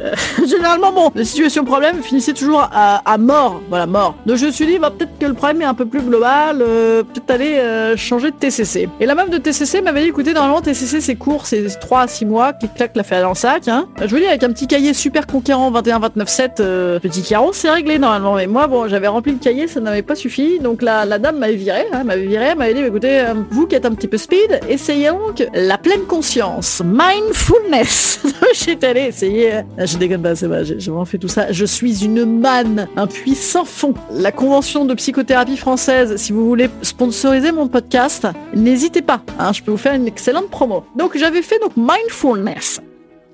Généralement, 0.49 0.93
bon, 0.93 1.11
les 1.17 1.25
situations 1.25 1.65
problèmes 1.65 2.03
finissaient 2.05 2.35
toujours 2.35 2.61
à, 2.73 3.03
à 3.05 3.19
mort. 3.19 3.61
Voilà, 3.69 3.87
mort. 3.89 4.15
Donc 4.27 4.37
je 4.37 4.47
me 4.47 4.53
suis 4.53 4.67
dit, 4.67 4.79
bah, 4.79 4.93
peut-être 4.97 5.19
que 5.19 5.27
le 5.27 5.35
problème 5.35 5.63
est 5.63 5.65
un 5.67 5.75
peu 5.75 5.87
plus 5.87 6.03
global. 6.03 6.63
euh, 6.63 7.03
peut-être 7.03 7.31
aller 7.33 7.55
euh, 7.59 7.97
changer 7.97 8.31
de 8.31 8.37
TCC. 8.37 8.89
Et 9.01 9.07
la 9.07 9.17
meuf 9.17 9.29
de 9.29 9.39
TCC 9.39 9.81
m'avait 9.81 10.03
dit, 10.03 10.09
écoutez, 10.11 10.33
normalement, 10.35 10.61
TCC, 10.61 11.01
c'est 11.01 11.17
court, 11.17 11.47
c'est 11.47 11.67
3 11.81 12.03
à 12.03 12.07
6 12.07 12.27
mois. 12.27 12.53
Clic-clac, 12.53 12.93
la 12.95 13.03
fait 13.03 13.21
dans 13.21 13.31
le 13.31 13.35
sac. 13.35 13.65
Hein. 13.73 13.89
Je 14.01 14.07
vous 14.07 14.19
dis, 14.19 14.27
avec 14.27 14.43
un 14.43 14.53
petit 14.53 14.67
cahier 14.67 14.93
super 14.93 15.27
conquérant 15.27 15.73
21-29-7, 15.73 16.51
euh, 16.61 16.99
petit 16.99 17.23
carreau, 17.23 17.53
c'est 17.55 17.71
réglé 17.71 17.99
normalement. 17.99 18.35
Mais 18.35 18.47
moi, 18.47 18.67
bon, 18.67 18.87
j'avais 18.87 19.09
rempli 19.09 19.33
le 19.33 19.39
cahier, 19.39 19.67
ça 19.67 19.81
n'avait 19.81 20.03
pas 20.03 20.15
suffi. 20.15 20.59
Donc 20.59 20.83
la, 20.83 21.07
dame 21.19 21.39
m'avait 21.39 21.55
viré, 21.55 21.85
hein, 21.93 22.05
m'avait 22.05 22.27
viré, 22.27 22.55
m'avait 22.55 22.75
dit, 22.75 22.83
écoutez, 22.83 23.21
euh, 23.21 23.35
vous 23.51 23.67
qui 23.67 23.75
êtes 23.75 23.87
un 23.87 23.93
petit 23.93 24.09
peu 24.09 24.19
speed, 24.19 24.61
essayez 24.69 25.09
donc 25.09 25.43
la 25.55 25.79
pleine 25.79 26.03
conscience, 26.03 26.83
mindfulness. 26.85 28.21
J'étais 28.55 28.89
allé 28.89 29.01
essayer. 29.03 29.63
Je 29.79 29.97
déconne 29.97 30.21
pas, 30.21 30.35
c'est 30.35 30.49
vrai, 30.49 30.65
j'ai 30.67 30.75
vraiment 30.75 31.07
fait 31.07 31.19
tout 31.19 31.29
ça. 31.29 31.51
Je 31.51 31.65
suis 31.65 32.05
une 32.05 32.27
manne, 32.27 32.89
un 32.97 33.07
puits 33.07 33.35
sans 33.35 33.65
fond. 33.65 33.95
La 34.11 34.33
convention 34.33 34.85
de 34.85 34.93
psychothérapie 34.93 35.57
française, 35.57 36.17
si 36.17 36.33
vous 36.33 36.47
voulez 36.47 36.69
sponsoriser 36.83 37.53
mon 37.53 37.69
podcast, 37.69 38.29
n'hésitez 38.55 39.01
pas. 39.01 39.23
hein, 39.39 39.53
je 39.55 39.63
peux 39.63 39.71
vous 39.71 39.79
faire 39.79 39.95
une 39.95 40.07
excellente 40.07 40.51
promo. 40.51 40.85
Donc 40.95 41.17
j'avais 41.17 41.41
fait 41.41 41.59
donc 41.59 41.73
mindfulness. 41.77 42.83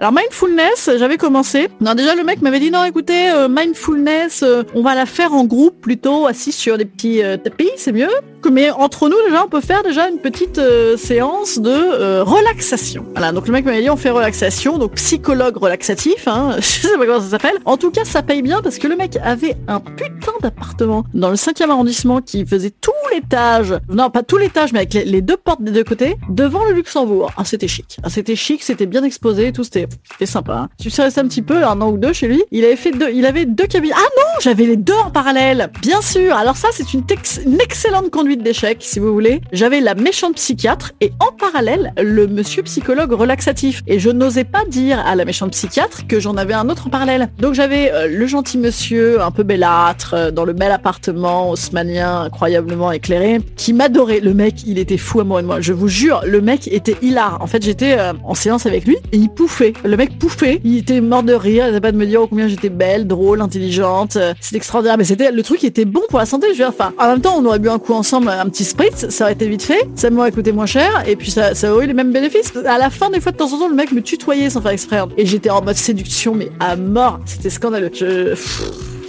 Alors 0.00 0.12
mindfulness, 0.12 0.90
j'avais 0.96 1.16
commencé. 1.16 1.68
Non, 1.80 1.94
déjà 1.94 2.14
le 2.14 2.22
mec 2.22 2.40
m'avait 2.40 2.60
dit 2.60 2.70
non, 2.70 2.84
écoutez, 2.84 3.30
euh, 3.30 3.48
mindfulness, 3.48 4.44
euh, 4.44 4.62
on 4.74 4.82
va 4.82 4.94
la 4.94 5.06
faire 5.06 5.34
en 5.34 5.44
groupe 5.44 5.80
plutôt, 5.80 6.28
assis 6.28 6.52
sur 6.52 6.78
des 6.78 6.84
petits 6.84 7.20
euh, 7.20 7.36
tapis, 7.36 7.70
c'est 7.76 7.90
mieux. 7.90 8.10
Mais 8.46 8.70
entre 8.70 9.08
nous 9.08 9.16
déjà, 9.26 9.44
on 9.44 9.48
peut 9.48 9.60
faire 9.60 9.82
déjà 9.82 10.08
une 10.08 10.18
petite 10.18 10.58
euh, 10.58 10.96
séance 10.96 11.58
de 11.58 11.70
euh, 11.70 12.22
relaxation. 12.22 13.04
Voilà, 13.12 13.32
donc 13.32 13.46
le 13.46 13.52
mec 13.52 13.64
m'a 13.64 13.80
dit 13.80 13.90
on 13.90 13.96
fait 13.96 14.10
relaxation, 14.10 14.78
donc 14.78 14.94
psychologue 14.94 15.56
relaxatif, 15.56 16.28
hein, 16.28 16.56
je 16.58 16.62
sais 16.62 16.96
pas 16.96 17.06
comment 17.06 17.20
ça 17.20 17.30
s'appelle. 17.30 17.56
En 17.64 17.76
tout 17.76 17.90
cas, 17.90 18.04
ça 18.04 18.22
paye 18.22 18.42
bien 18.42 18.62
parce 18.62 18.78
que 18.78 18.86
le 18.86 18.96
mec 18.96 19.18
avait 19.22 19.56
un 19.66 19.80
putain 19.80 20.32
d'appartement 20.42 21.04
dans 21.14 21.30
le 21.30 21.36
5e 21.36 21.70
arrondissement 21.70 22.20
qui 22.20 22.46
faisait 22.46 22.70
tout 22.70 22.92
l'étage, 23.12 23.74
non 23.88 24.10
pas 24.10 24.22
tout 24.22 24.36
l'étage, 24.36 24.72
mais 24.72 24.80
avec 24.80 24.94
les, 24.94 25.22
deux 25.22 25.36
portes 25.36 25.62
des 25.62 25.72
deux 25.72 25.84
côtés, 25.84 26.16
devant 26.28 26.64
le 26.64 26.72
Luxembourg. 26.72 27.30
Ah, 27.36 27.44
c'était 27.44 27.68
chic. 27.68 27.98
Ah, 28.02 28.10
c'était 28.10 28.36
chic, 28.36 28.62
c'était 28.62 28.86
bien 28.86 29.02
exposé, 29.02 29.52
tout, 29.52 29.64
c'était 29.64 29.88
sympa. 30.24 30.54
Hein. 30.54 30.68
Je 30.82 30.88
suis 30.88 31.02
resté 31.02 31.20
un 31.20 31.26
petit 31.26 31.42
peu, 31.42 31.64
un 31.64 31.80
an 31.80 31.90
ou 31.90 31.98
deux 31.98 32.12
chez 32.12 32.28
lui. 32.28 32.42
Il 32.50 32.64
avait 32.64 32.76
fait 32.76 32.92
deux, 32.92 33.10
il 33.12 33.26
avait 33.26 33.46
deux 33.46 33.66
cabines. 33.66 33.92
Ah 33.94 34.08
non, 34.16 34.40
j'avais 34.40 34.64
les 34.64 34.76
deux 34.76 34.94
en 34.94 35.10
parallèle. 35.10 35.70
Bien 35.80 36.00
sûr. 36.02 36.34
Alors 36.36 36.56
ça, 36.56 36.68
c'est 36.72 36.94
une, 36.94 37.02
une 37.46 37.60
excellente 37.60 38.10
conduite 38.10 38.27
d'échec, 38.36 38.78
si 38.80 38.98
vous 38.98 39.12
voulez. 39.12 39.40
J'avais 39.52 39.80
la 39.80 39.94
méchante 39.94 40.34
psychiatre 40.34 40.92
et 41.00 41.12
en 41.20 41.32
parallèle, 41.32 41.92
le 42.00 42.26
monsieur 42.26 42.62
psychologue 42.62 43.12
relaxatif. 43.12 43.82
Et 43.86 43.98
je 43.98 44.10
n'osais 44.10 44.44
pas 44.44 44.64
dire 44.64 44.98
à 45.06 45.14
la 45.14 45.24
méchante 45.24 45.52
psychiatre 45.52 46.06
que 46.06 46.20
j'en 46.20 46.36
avais 46.36 46.54
un 46.54 46.68
autre 46.68 46.86
en 46.86 46.90
parallèle. 46.90 47.28
Donc 47.38 47.54
j'avais 47.54 47.92
euh, 47.92 48.08
le 48.08 48.26
gentil 48.26 48.58
monsieur, 48.58 49.22
un 49.22 49.30
peu 49.30 49.42
bellâtre, 49.42 50.14
euh, 50.14 50.30
dans 50.30 50.44
le 50.44 50.52
bel 50.52 50.70
appartement 50.70 51.50
haussmanien, 51.50 52.22
incroyablement 52.22 52.92
éclairé, 52.92 53.40
qui 53.56 53.72
m'adorait. 53.72 54.20
Le 54.20 54.34
mec, 54.34 54.64
il 54.66 54.78
était 54.78 54.96
fou 54.96 55.20
amoureux 55.20 55.42
de 55.42 55.46
moi. 55.46 55.60
Je 55.60 55.72
vous 55.72 55.88
jure, 55.88 56.22
le 56.26 56.40
mec 56.40 56.68
était 56.68 56.96
hilar. 57.02 57.38
En 57.40 57.46
fait, 57.46 57.62
j'étais 57.62 57.98
euh, 57.98 58.12
en 58.24 58.34
séance 58.34 58.66
avec 58.66 58.84
lui 58.84 58.96
et 59.12 59.16
il 59.16 59.30
pouffait. 59.30 59.72
Le 59.84 59.96
mec 59.96 60.18
pouffait. 60.18 60.60
Il 60.64 60.78
était 60.78 61.00
mort 61.00 61.22
de 61.22 61.32
rire. 61.32 61.64
Il 61.64 61.68
n'arrêtait 61.68 61.80
pas 61.80 61.92
de 61.92 61.96
me 61.96 62.06
dire 62.06 62.22
oh, 62.22 62.26
combien 62.26 62.48
j'étais 62.48 62.68
belle, 62.68 63.06
drôle, 63.06 63.40
intelligente. 63.40 64.18
C'était 64.40 64.56
extraordinaire. 64.56 64.98
Mais 64.98 65.04
c'était 65.04 65.30
le 65.30 65.42
truc 65.42 65.60
qui 65.60 65.66
était 65.66 65.84
bon 65.84 66.02
pour 66.08 66.18
la 66.18 66.26
santé. 66.26 66.48
Je 66.48 66.52
veux 66.52 66.58
dire, 66.58 66.68
enfin, 66.68 66.92
en 66.98 67.08
même 67.08 67.20
temps, 67.20 67.36
on 67.38 67.44
aurait 67.44 67.58
bu 67.58 67.68
un 67.68 67.78
coup 67.78 67.94
ensemble, 67.94 68.17
un 68.26 68.48
petit 68.48 68.64
spritz. 68.64 69.08
Ça 69.08 69.24
aurait 69.24 69.34
été 69.34 69.48
vite 69.48 69.62
fait. 69.62 69.88
Ça 69.94 70.10
m'aurait 70.10 70.32
coûté 70.32 70.52
moins 70.52 70.66
cher. 70.66 71.04
Et 71.06 71.16
puis 71.16 71.30
ça, 71.30 71.52
aurait 71.72 71.84
eu 71.84 71.88
les 71.88 71.94
mêmes 71.94 72.12
bénéfices. 72.12 72.52
À 72.66 72.78
la 72.78 72.90
fin, 72.90 73.10
des 73.10 73.20
fois, 73.20 73.32
de 73.32 73.36
temps 73.36 73.52
en 73.52 73.58
temps, 73.58 73.68
le 73.68 73.74
mec 73.74 73.92
me 73.92 74.02
tutoyait 74.02 74.50
sans 74.50 74.60
faire 74.60 74.72
exprès. 74.72 75.00
Et 75.16 75.26
j'étais 75.26 75.50
en 75.50 75.62
mode 75.62 75.76
séduction, 75.76 76.34
mais 76.34 76.50
à 76.58 76.76
mort. 76.76 77.20
C'était 77.26 77.50
scandaleux. 77.50 77.90
Je... 77.92 78.34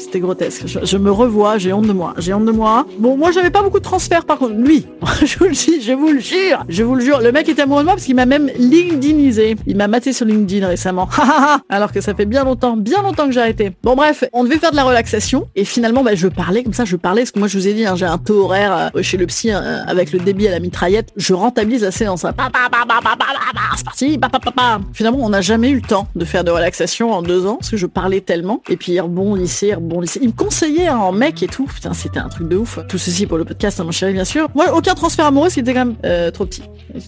C'était 0.09 0.21
grotesque. 0.21 0.63
Je, 0.65 0.97
me 0.97 1.11
revois, 1.11 1.59
j'ai 1.59 1.71
honte 1.71 1.85
de 1.85 1.93
moi. 1.93 2.15
J'ai 2.17 2.33
honte 2.33 2.45
de 2.45 2.51
moi. 2.51 2.87
Bon, 2.97 3.15
moi, 3.15 3.29
j'avais 3.31 3.51
pas 3.51 3.61
beaucoup 3.61 3.77
de 3.77 3.83
transferts, 3.83 4.25
par 4.25 4.39
contre. 4.39 4.55
Lui, 4.55 4.87
je 5.23 5.37
vous 5.37 5.45
le 5.45 5.51
dis, 5.51 5.83
je 5.83 5.93
vous 5.93 6.07
le 6.07 6.19
jure. 6.19 6.65
Je 6.67 6.81
vous 6.81 6.95
le 6.95 7.01
jure. 7.01 7.19
Le 7.21 7.31
mec 7.31 7.47
était 7.47 7.61
amoureux 7.61 7.81
de 7.81 7.85
moi 7.85 7.93
parce 7.93 8.05
qu'il 8.07 8.15
m'a 8.15 8.25
même 8.25 8.49
LinkedInisé. 8.57 9.55
Il 9.67 9.77
m'a 9.77 9.87
maté 9.87 10.11
sur 10.11 10.25
LinkedIn 10.25 10.65
récemment. 10.65 11.07
Alors 11.69 11.91
que 11.91 12.01
ça 12.01 12.15
fait 12.15 12.25
bien 12.25 12.43
longtemps, 12.43 12.75
bien 12.75 13.03
longtemps 13.03 13.27
que 13.27 13.33
j'ai 13.33 13.39
arrêté. 13.39 13.71
Bon, 13.83 13.95
bref, 13.95 14.23
on 14.33 14.43
devait 14.43 14.57
faire 14.57 14.71
de 14.71 14.77
la 14.77 14.83
relaxation. 14.83 15.47
Et 15.55 15.63
finalement, 15.63 16.01
bah, 16.03 16.15
je 16.15 16.27
parlais 16.27 16.63
comme 16.63 16.73
ça, 16.73 16.85
je 16.85 16.95
parlais. 16.95 17.21
Parce 17.21 17.31
que 17.31 17.37
moi, 17.37 17.47
je 17.47 17.59
vous 17.59 17.67
ai 17.67 17.73
dit, 17.73 17.85
hein, 17.85 17.95
j'ai 17.95 18.07
un 18.07 18.17
taux 18.17 18.45
horaire 18.45 18.89
euh, 18.95 19.03
chez 19.03 19.17
le 19.17 19.27
psy 19.27 19.51
euh, 19.51 19.83
avec 19.85 20.11
le 20.11 20.17
débit 20.17 20.47
à 20.47 20.51
la 20.51 20.59
mitraillette. 20.59 21.09
Je 21.17 21.35
rentabilise 21.35 21.83
la 21.83 21.91
séance. 21.91 22.25
hein. 22.25 22.33
C'est 23.77 23.85
parti. 23.85 24.17
Pa, 24.17 24.29
pa, 24.29 24.39
pa, 24.39 24.51
pa. 24.51 24.79
Finalement, 24.91 25.19
on 25.21 25.29
n'a 25.29 25.41
jamais 25.41 25.69
eu 25.69 25.75
le 25.75 25.81
temps 25.81 26.07
de 26.15 26.25
faire 26.25 26.43
de 26.43 26.49
relaxation 26.49 27.11
en 27.11 27.21
deux 27.21 27.45
ans 27.45 27.57
parce 27.57 27.69
que 27.69 27.77
je 27.77 27.85
parlais 27.85 28.21
tellement. 28.21 28.63
Et 28.69 28.75
puis, 28.75 28.93
il 28.93 28.99
rebondissait, 29.01 29.73
il 30.21 30.27
me 30.27 30.33
conseillait 30.33 30.89
en 30.89 31.11
mec 31.11 31.41
et 31.43 31.47
tout. 31.47 31.65
Putain, 31.65 31.93
c'était 31.93 32.19
un 32.19 32.29
truc 32.29 32.47
de 32.47 32.57
ouf. 32.57 32.79
Tout 32.87 32.97
ceci 32.97 33.25
pour 33.25 33.37
le 33.37 33.45
podcast, 33.45 33.79
hein, 33.79 33.83
mon 33.83 33.91
chéri, 33.91 34.13
bien 34.13 34.25
sûr. 34.25 34.47
Moi, 34.55 34.65
aucun 34.73 34.93
transfert 34.95 35.25
amoureux, 35.25 35.49
c'était 35.49 35.73
quand 35.73 35.85
même 35.85 35.95
euh, 36.05 36.31
trop 36.31 36.45
petit. 36.45 36.61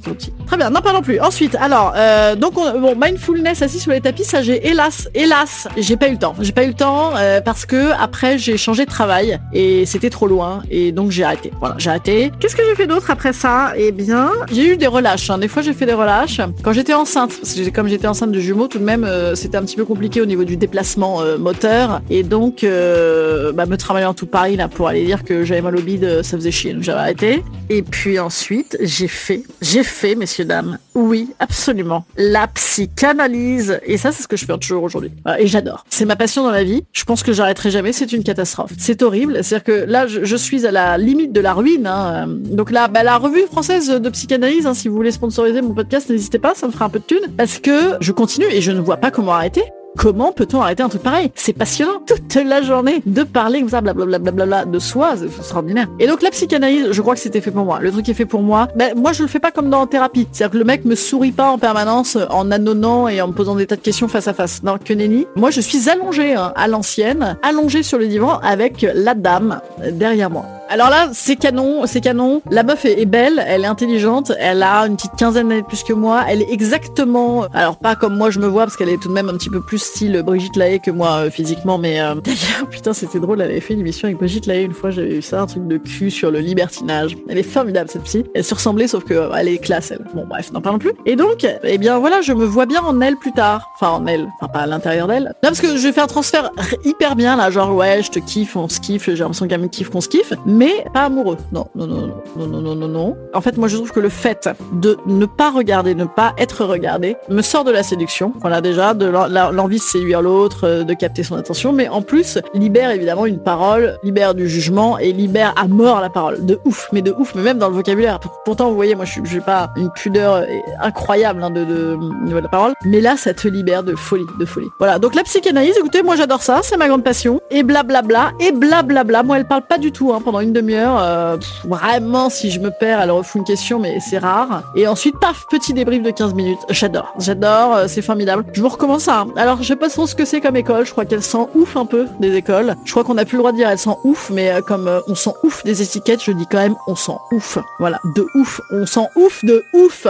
Trop 0.04 0.14
petit. 0.14 0.32
Très 0.48 0.58
bien, 0.58 0.70
non 0.70 0.82
pas 0.82 0.94
non 0.94 1.02
plus. 1.02 1.20
Ensuite, 1.20 1.56
alors, 1.56 1.94
euh, 1.96 2.36
donc, 2.36 2.58
on- 2.58 2.80
bon, 2.80 2.96
mindfulness 3.00 3.62
assis 3.62 3.80
sur 3.80 3.92
les 3.92 4.02
tapis, 4.02 4.24
ça, 4.24 4.42
j'ai 4.42 4.68
hélas, 4.68 5.10
hélas, 5.16 5.68
j'ai 5.78 5.98
pas 5.98 6.08
eu 6.08 6.12
le 6.14 6.18
temps. 6.18 6.36
J'ai 6.40 6.52
pas 6.52 6.64
eu 6.64 6.68
le 6.68 6.74
temps 6.74 7.12
euh, 7.18 7.42
parce 7.42 7.66
que 7.66 7.92
après, 8.00 8.38
j'ai 8.38 8.58
changé 8.58 8.86
de 8.86 8.90
travail 8.90 9.40
et 9.54 9.86
c'était 9.86 10.10
trop 10.10 10.28
loin 10.28 10.64
et 10.70 10.92
donc 10.92 11.12
j'ai 11.12 11.24
arrêté. 11.24 11.52
Voilà, 11.60 11.76
j'ai 11.78 11.90
arrêté. 11.90 12.32
Qu'est-ce 12.40 12.56
que 12.56 12.64
j'ai 12.68 12.76
fait 12.76 12.88
d'autre 12.88 13.10
après 13.12 13.34
ça? 13.34 13.74
Eh 13.76 13.92
bien, 13.92 14.30
j'ai 14.52 14.74
eu 14.74 14.78
des 14.78 14.88
relâches. 14.88 15.30
hein. 15.30 15.38
Des 15.38 15.48
fois, 15.48 15.62
j'ai 15.62 15.74
fait 15.74 15.86
des 15.86 15.94
relâches 15.94 16.42
quand 16.64 16.74
j'étais 16.74 16.94
enceinte. 16.94 17.32
Parce 17.42 17.54
que 17.54 17.70
comme 17.70 17.88
j'étais 17.88 18.08
enceinte 18.08 18.32
de 18.32 18.40
jumeaux, 18.40 18.68
tout 18.68 18.80
de 18.80 18.84
même, 18.84 19.08
c'était 19.36 19.58
un 19.58 19.64
petit 19.64 19.76
peu 19.76 19.86
compliqué 19.86 20.22
au 20.22 20.26
niveau 20.26 20.44
du 20.44 20.58
déplacement 20.58 21.22
moteur 21.40 22.02
et 22.10 22.24
donc, 22.24 22.66
euh, 22.82 23.52
bah, 23.52 23.66
me 23.66 23.78
travailler 23.78 24.06
en 24.06 24.14
tout 24.14 24.26
Paris 24.26 24.56
là 24.56 24.68
pour 24.68 24.88
aller 24.88 25.06
dire 25.06 25.24
que 25.24 25.44
j'avais 25.44 25.62
mal 25.62 25.76
au 25.76 25.82
bide, 25.82 26.04
euh, 26.04 26.24
ça 26.24 26.38
faisait 26.38 26.52
chier. 26.52 26.74
Donc 26.74 26.84
j'avais 26.84 27.00
arrêté. 27.00 27.44
Et 27.70 27.82
puis 27.82 28.20
ensuite, 28.20 28.78
j'ai 28.82 29.08
fait, 29.08 29.44
j'ai 29.62 29.84
fait, 29.84 30.16
messieurs 30.16 30.46
dames, 30.46 30.78
oui, 30.96 31.30
absolument, 31.40 32.06
la 32.18 32.48
psychanalyse. 32.48 33.80
Et 33.86 33.98
ça, 33.98 34.12
c'est 34.12 34.24
ce 34.24 34.28
que 34.28 34.36
je 34.36 34.46
fais 34.46 34.58
toujours 34.58 34.84
aujourd'hui. 34.84 35.12
Et 35.40 35.48
j'adore. 35.48 35.86
C'est 35.90 36.06
ma 36.06 36.16
passion 36.16 36.44
dans 36.44 36.52
la 36.52 36.64
vie. 36.64 36.84
Je 36.92 37.04
pense 37.04 37.24
que 37.24 37.32
j'arrêterai 37.34 37.72
jamais. 37.72 37.94
C'est 37.94 38.12
une 38.12 38.24
catastrophe. 38.24 38.72
C'est 38.78 39.02
horrible. 39.02 39.44
C'est-à-dire 39.44 39.64
que 39.64 39.86
là, 39.90 40.08
je, 40.08 40.36
suis 40.36 40.66
à 40.66 40.72
la 40.72 40.98
limite 40.98 41.32
de 41.32 41.40
la 41.40 41.54
ruine. 41.54 41.88
hein. 41.88 42.28
Donc 42.28 42.72
là, 42.72 42.88
bah, 42.88 43.04
la 43.04 43.18
revue 43.18 43.46
française 43.46 43.90
de 43.90 44.10
psychanalyse, 44.10 44.66
hein, 44.66 44.74
si 44.74 44.88
vous 44.88 44.96
voulez 44.96 45.12
sponsoriser 45.12 45.62
mon 45.62 45.74
podcast, 45.74 46.10
n'hésitez 46.10 46.40
pas, 46.40 46.56
ça 46.56 46.68
me 46.68 46.72
fera 46.72 46.86
un 46.86 46.90
peu 46.90 47.00
de 47.00 47.06
thune. 47.06 47.34
Parce 47.38 47.60
que 47.60 47.98
je 48.02 48.12
continue 48.12 48.48
et 48.52 48.62
je 48.62 48.72
ne 48.72 48.82
vois 48.82 48.98
pas 48.98 49.12
comment 49.12 49.34
arrêter. 49.34 49.64
Comment 49.98 50.32
peut-on 50.32 50.62
arrêter 50.62 50.84
un 50.84 50.90
truc 50.90 51.04
pareil? 51.04 51.32
C'est 51.36 51.54
passionnant 51.54 52.02
toute 52.06 52.36
la 52.36 52.62
journée 52.62 53.02
de 53.06 53.24
parler 53.24 53.60
comme 53.60 53.70
ça, 53.70 53.82
blablabla, 53.82 54.66
de 54.66 54.80
soi, 54.80 55.16
c'est 55.18 55.26
extraordinaire. 55.26 55.88
Et 56.00 56.08
donc 56.08 56.22
la 56.22 56.32
psychanalyse, 56.32 56.92
je 56.92 57.02
crois 57.02 57.14
que 57.16 57.20
c'était 57.20 57.42
fait 57.42 57.52
pour 57.52 57.66
moi. 57.66 57.80
Le 57.82 57.92
truc 57.92 58.08
est 58.08 58.14
fait 58.14 58.26
pour 58.26 58.42
moi, 58.42 58.70
ben, 58.76 58.98
moi 58.98 59.12
je 59.12 59.22
le 59.22 59.28
fais 59.28 59.40
pas 59.40 59.52
comme 59.52 59.70
dans 59.70 59.82
en 59.82 59.88
thérapie. 59.88 60.28
C'est-à-dire 60.32 60.54
que 60.54 60.58
le 60.58 60.64
mec 60.64 60.86
me 60.86 60.96
sourit 60.96 61.32
pas 61.32 61.50
en 61.50 61.58
permanence 61.58 62.18
en 62.30 62.52
annonnant 62.52 63.08
et 63.08 63.22
en 63.22 63.28
me 63.28 63.34
posant 63.34 63.56
des 63.56 63.68
tas 63.68 63.76
de 63.76 63.82
questions 63.82 64.08
face 64.08 64.28
à 64.28 64.34
face. 64.34 64.64
Non, 64.64 64.78
que 64.84 64.94
nenni. 64.94 65.28
Moi 65.36 65.52
je 65.52 65.62
suis 65.62 65.90
allongée 65.90 66.36
hein, 66.36 66.54
à 66.56 66.68
l'ancienne, 66.68 67.38
allongée 67.44 67.84
sur 67.84 67.98
le 67.98 68.08
divan 68.08 68.40
avec 68.40 68.86
la 68.94 69.14
dame 69.14 69.62
derrière 69.92 70.30
moi. 70.30 70.46
Alors 70.74 70.90
là, 70.90 71.10
c'est 71.12 71.36
canon, 71.36 71.86
c'est 71.86 72.00
canon. 72.00 72.42
La 72.50 72.64
meuf 72.64 72.86
est, 72.86 73.06
belle, 73.06 73.44
elle 73.46 73.64
est 73.64 73.68
intelligente, 73.68 74.32
elle 74.40 74.64
a 74.64 74.88
une 74.88 74.96
petite 74.96 75.18
quinzaine 75.18 75.50
d'années 75.50 75.64
plus 75.64 75.84
que 75.84 75.92
moi. 75.92 76.24
Elle 76.30 76.44
est 76.44 76.50
exactement, 76.50 77.44
alors 77.54 77.76
pas 77.76 77.98
comme 77.98 78.16
moi 78.16 78.30
je 78.30 78.40
me 78.40 78.48
vois 78.48 78.64
parce 78.64 78.78
qu'elle 78.78 78.88
est 78.88 78.96
tout 78.96 79.10
de 79.10 79.14
même 79.14 79.28
un 79.28 79.34
petit 79.34 79.50
peu 79.50 79.60
plus 79.60 79.80
style 79.80 80.22
Brigitte 80.26 80.56
Lahaye 80.56 80.80
que 80.80 80.90
moi 80.90 81.26
euh, 81.26 81.30
physiquement, 81.30 81.78
mais 81.78 82.00
euh, 82.00 82.16
d'ailleurs, 82.24 82.70
putain, 82.70 82.94
c'était 82.94 83.20
drôle. 83.20 83.42
Elle 83.42 83.52
avait 83.52 83.60
fait 83.60 83.74
une 83.74 83.82
émission 83.82 84.08
avec 84.08 84.18
Brigitte 84.18 84.46
Lahaye 84.46 84.64
une 84.64 84.74
fois. 84.74 84.92
J'avais 84.92 85.16
vu 85.16 85.22
ça, 85.22 85.42
un 85.42 85.46
truc 85.46 85.68
de 85.68 85.76
cul 85.76 86.10
sur 86.10 86.32
le 86.32 86.40
libertinage. 86.40 87.18
Elle 87.28 87.38
est 87.38 87.44
formidable 87.44 87.90
cette 87.90 88.04
psy. 88.04 88.24
Elle 88.34 88.46
se 88.46 88.54
ressemblait 88.54 88.88
sauf 88.88 89.04
que 89.04 89.14
euh, 89.14 89.34
elle 89.36 89.50
est 89.50 89.58
classe. 89.58 89.92
Elle. 89.92 90.06
Bon 90.14 90.26
bref, 90.26 90.54
n'en 90.54 90.62
parlons 90.62 90.80
plus. 90.80 90.94
Et 91.06 91.18
donc, 91.18 91.46
eh 91.64 91.78
bien 91.80 92.00
voilà, 92.00 92.22
je 92.22 92.32
me 92.32 92.46
vois 92.46 92.66
bien 92.66 92.82
en 92.82 93.02
elle 93.02 93.18
plus 93.18 93.34
tard. 93.34 93.72
Enfin 93.76 93.90
en 93.90 94.08
elle, 94.08 94.26
enfin 94.40 94.50
pas 94.50 94.60
à 94.60 94.68
l'intérieur 94.68 95.08
d'elle. 95.08 95.34
Non 95.44 95.50
parce 95.50 95.60
que 95.60 95.76
je 95.76 95.88
vais 95.90 96.00
un 96.00 96.08
transfert 96.08 96.50
hyper 96.86 97.18
bien 97.18 97.36
là, 97.36 97.52
genre 97.52 97.76
ouais, 97.76 98.02
je 98.04 98.10
te 98.10 98.20
kiffe, 98.20 98.56
on 98.56 98.70
se 98.70 98.80
kiffe. 98.80 99.08
J'ai 99.08 99.18
l'impression 99.18 99.50
qu'elle 99.50 99.60
me 99.60 99.68
kiffe, 99.68 99.90
qu'on 99.90 100.00
se 100.00 100.08
kiffe, 100.08 100.32
mais 100.62 100.86
pas 100.94 101.06
amoureux. 101.06 101.38
Non, 101.52 101.66
non, 101.74 101.88
non, 101.88 102.08
non, 102.36 102.48
non, 102.48 102.62
non, 102.62 102.76
non, 102.76 102.88
non. 102.88 103.18
En 103.34 103.42
fait, 103.42 103.58
moi, 103.58 103.68
je 103.68 103.78
trouve 103.78 103.92
que 103.92 104.00
le 104.00 104.10
fait 104.10 104.48
de 104.74 104.96
ne 105.08 105.26
pas 105.26 105.50
regarder, 105.50 105.96
ne 105.96 106.06
pas 106.06 106.34
être 106.38 106.66
regardé, 106.66 107.18
me 107.30 107.42
sort 107.42 107.64
de 107.64 107.72
la 107.72 107.82
séduction. 107.82 108.32
Voilà 108.42 108.62
déjà, 108.62 108.94
de 108.94 109.08
l'envie 109.08 109.80
de 109.80 109.82
séduire 109.82 110.22
l'autre, 110.22 110.68
euh, 110.68 110.84
de 110.84 110.94
capter 110.94 111.24
son 111.24 111.36
attention, 111.36 111.74
mais 111.74 111.90
en 111.90 112.04
plus, 112.04 112.38
libère 112.54 112.92
évidemment 112.92 113.26
une 113.26 113.40
parole, 113.40 113.98
libère 114.04 114.36
du 114.36 114.48
jugement 114.48 115.00
et 115.00 115.12
libère 115.14 115.56
à 115.58 115.68
mort 115.68 116.00
la 116.00 116.12
parole. 116.12 116.46
De 116.46 116.60
ouf, 116.64 116.90
mais 116.94 117.02
de 117.02 117.12
ouf, 117.12 117.34
mais 117.34 117.42
même 117.42 117.58
dans 117.58 117.70
le 117.70 117.76
vocabulaire. 117.76 118.20
Pourtant, 118.46 118.70
vous 118.70 118.76
voyez, 118.76 118.94
moi, 118.94 119.06
je 119.06 119.20
n'ai 119.20 119.42
pas 119.42 119.72
une 119.78 119.90
pudeur 119.90 120.36
euh, 120.36 120.46
incroyable 120.80 121.42
hein, 121.42 121.50
de, 121.50 121.66
de, 121.66 121.98
de, 122.30 122.38
la 122.38 122.50
parole, 122.50 122.74
mais 122.86 123.02
là, 123.02 123.18
ça 123.18 123.34
te 123.34 123.48
libère 123.48 123.82
de 123.82 123.96
folie, 123.96 124.26
de 124.40 124.46
folie. 124.46 124.70
Voilà, 124.78 125.00
donc 125.00 125.16
la 125.16 125.24
psychanalyse, 125.24 125.76
écoutez, 125.80 126.04
moi, 126.04 126.16
j'adore 126.16 126.44
ça, 126.44 126.60
c'est 126.62 126.78
ma 126.78 126.88
grande 126.88 127.04
passion. 127.04 127.40
Et 127.50 127.64
blablabla, 127.64 128.34
et 128.40 128.52
blablabla. 128.52 129.24
Moi, 129.24 129.38
elle 129.38 129.48
parle 129.48 129.64
pas 129.64 129.80
du 129.80 129.92
tout 129.92 130.14
hein, 130.14 130.22
pendant 130.24 130.41
une 130.42 130.54
demi-heure. 130.54 130.98
euh, 131.00 131.38
vraiment, 131.66 132.30
si 132.30 132.52
je 132.52 132.60
me 132.60 132.70
perds, 132.72 133.02
elle 133.02 133.12
refout 133.12 133.40
une 133.40 133.46
question, 133.46 133.80
mais 133.80 134.00
c'est 134.00 134.18
rare. 134.18 134.64
Et 134.76 134.88
ensuite, 134.88 135.16
paf, 135.20 135.46
petit 135.50 135.74
débrief 135.74 136.02
de 136.04 136.12
15 136.12 136.34
minutes. 136.34 136.60
J'adore, 136.70 137.14
j'adore, 137.20 137.76
euh, 137.76 137.86
c'est 137.88 138.02
formidable. 138.02 138.46
Je 138.54 138.62
vous 138.62 138.70
recommence 138.70 139.04
ça. 139.04 139.22
hein. 139.22 139.28
Alors, 139.36 139.58
je 139.62 139.68
sais 139.68 139.76
pas 139.76 139.90
trop 139.90 140.08
ce 140.08 140.16
que 140.16 140.26
c'est 140.26 140.42
comme 140.42 140.56
école, 140.56 140.86
je 140.86 140.92
crois 140.92 141.06
qu'elle 141.06 141.24
sent 141.24 141.48
ouf 141.56 141.76
un 141.78 141.86
peu 141.86 142.08
des 142.20 142.36
écoles. 142.36 142.76
Je 142.86 142.92
crois 142.92 143.04
qu'on 143.04 143.18
a 143.18 143.26
plus 143.26 143.38
le 143.38 143.42
droit 143.42 143.52
de 143.52 143.58
dire 143.58 143.70
elle 143.70 143.78
sent 143.78 143.96
ouf, 144.04 144.30
mais 144.34 144.52
euh, 144.52 144.62
comme 144.62 144.90
on 145.08 145.16
sent 145.16 145.34
ouf 145.44 145.64
des 145.64 145.82
étiquettes, 145.82 146.24
je 146.24 146.32
dis 146.32 146.46
quand 146.50 146.60
même 146.60 146.76
on 146.88 146.96
sent 146.96 147.18
ouf. 147.32 147.58
Voilà, 147.80 148.00
de 148.16 148.26
ouf, 148.36 148.60
on 148.72 148.86
sent 148.86 149.08
ouf 149.16 149.44
de 149.46 149.64
ouf. 149.74 150.08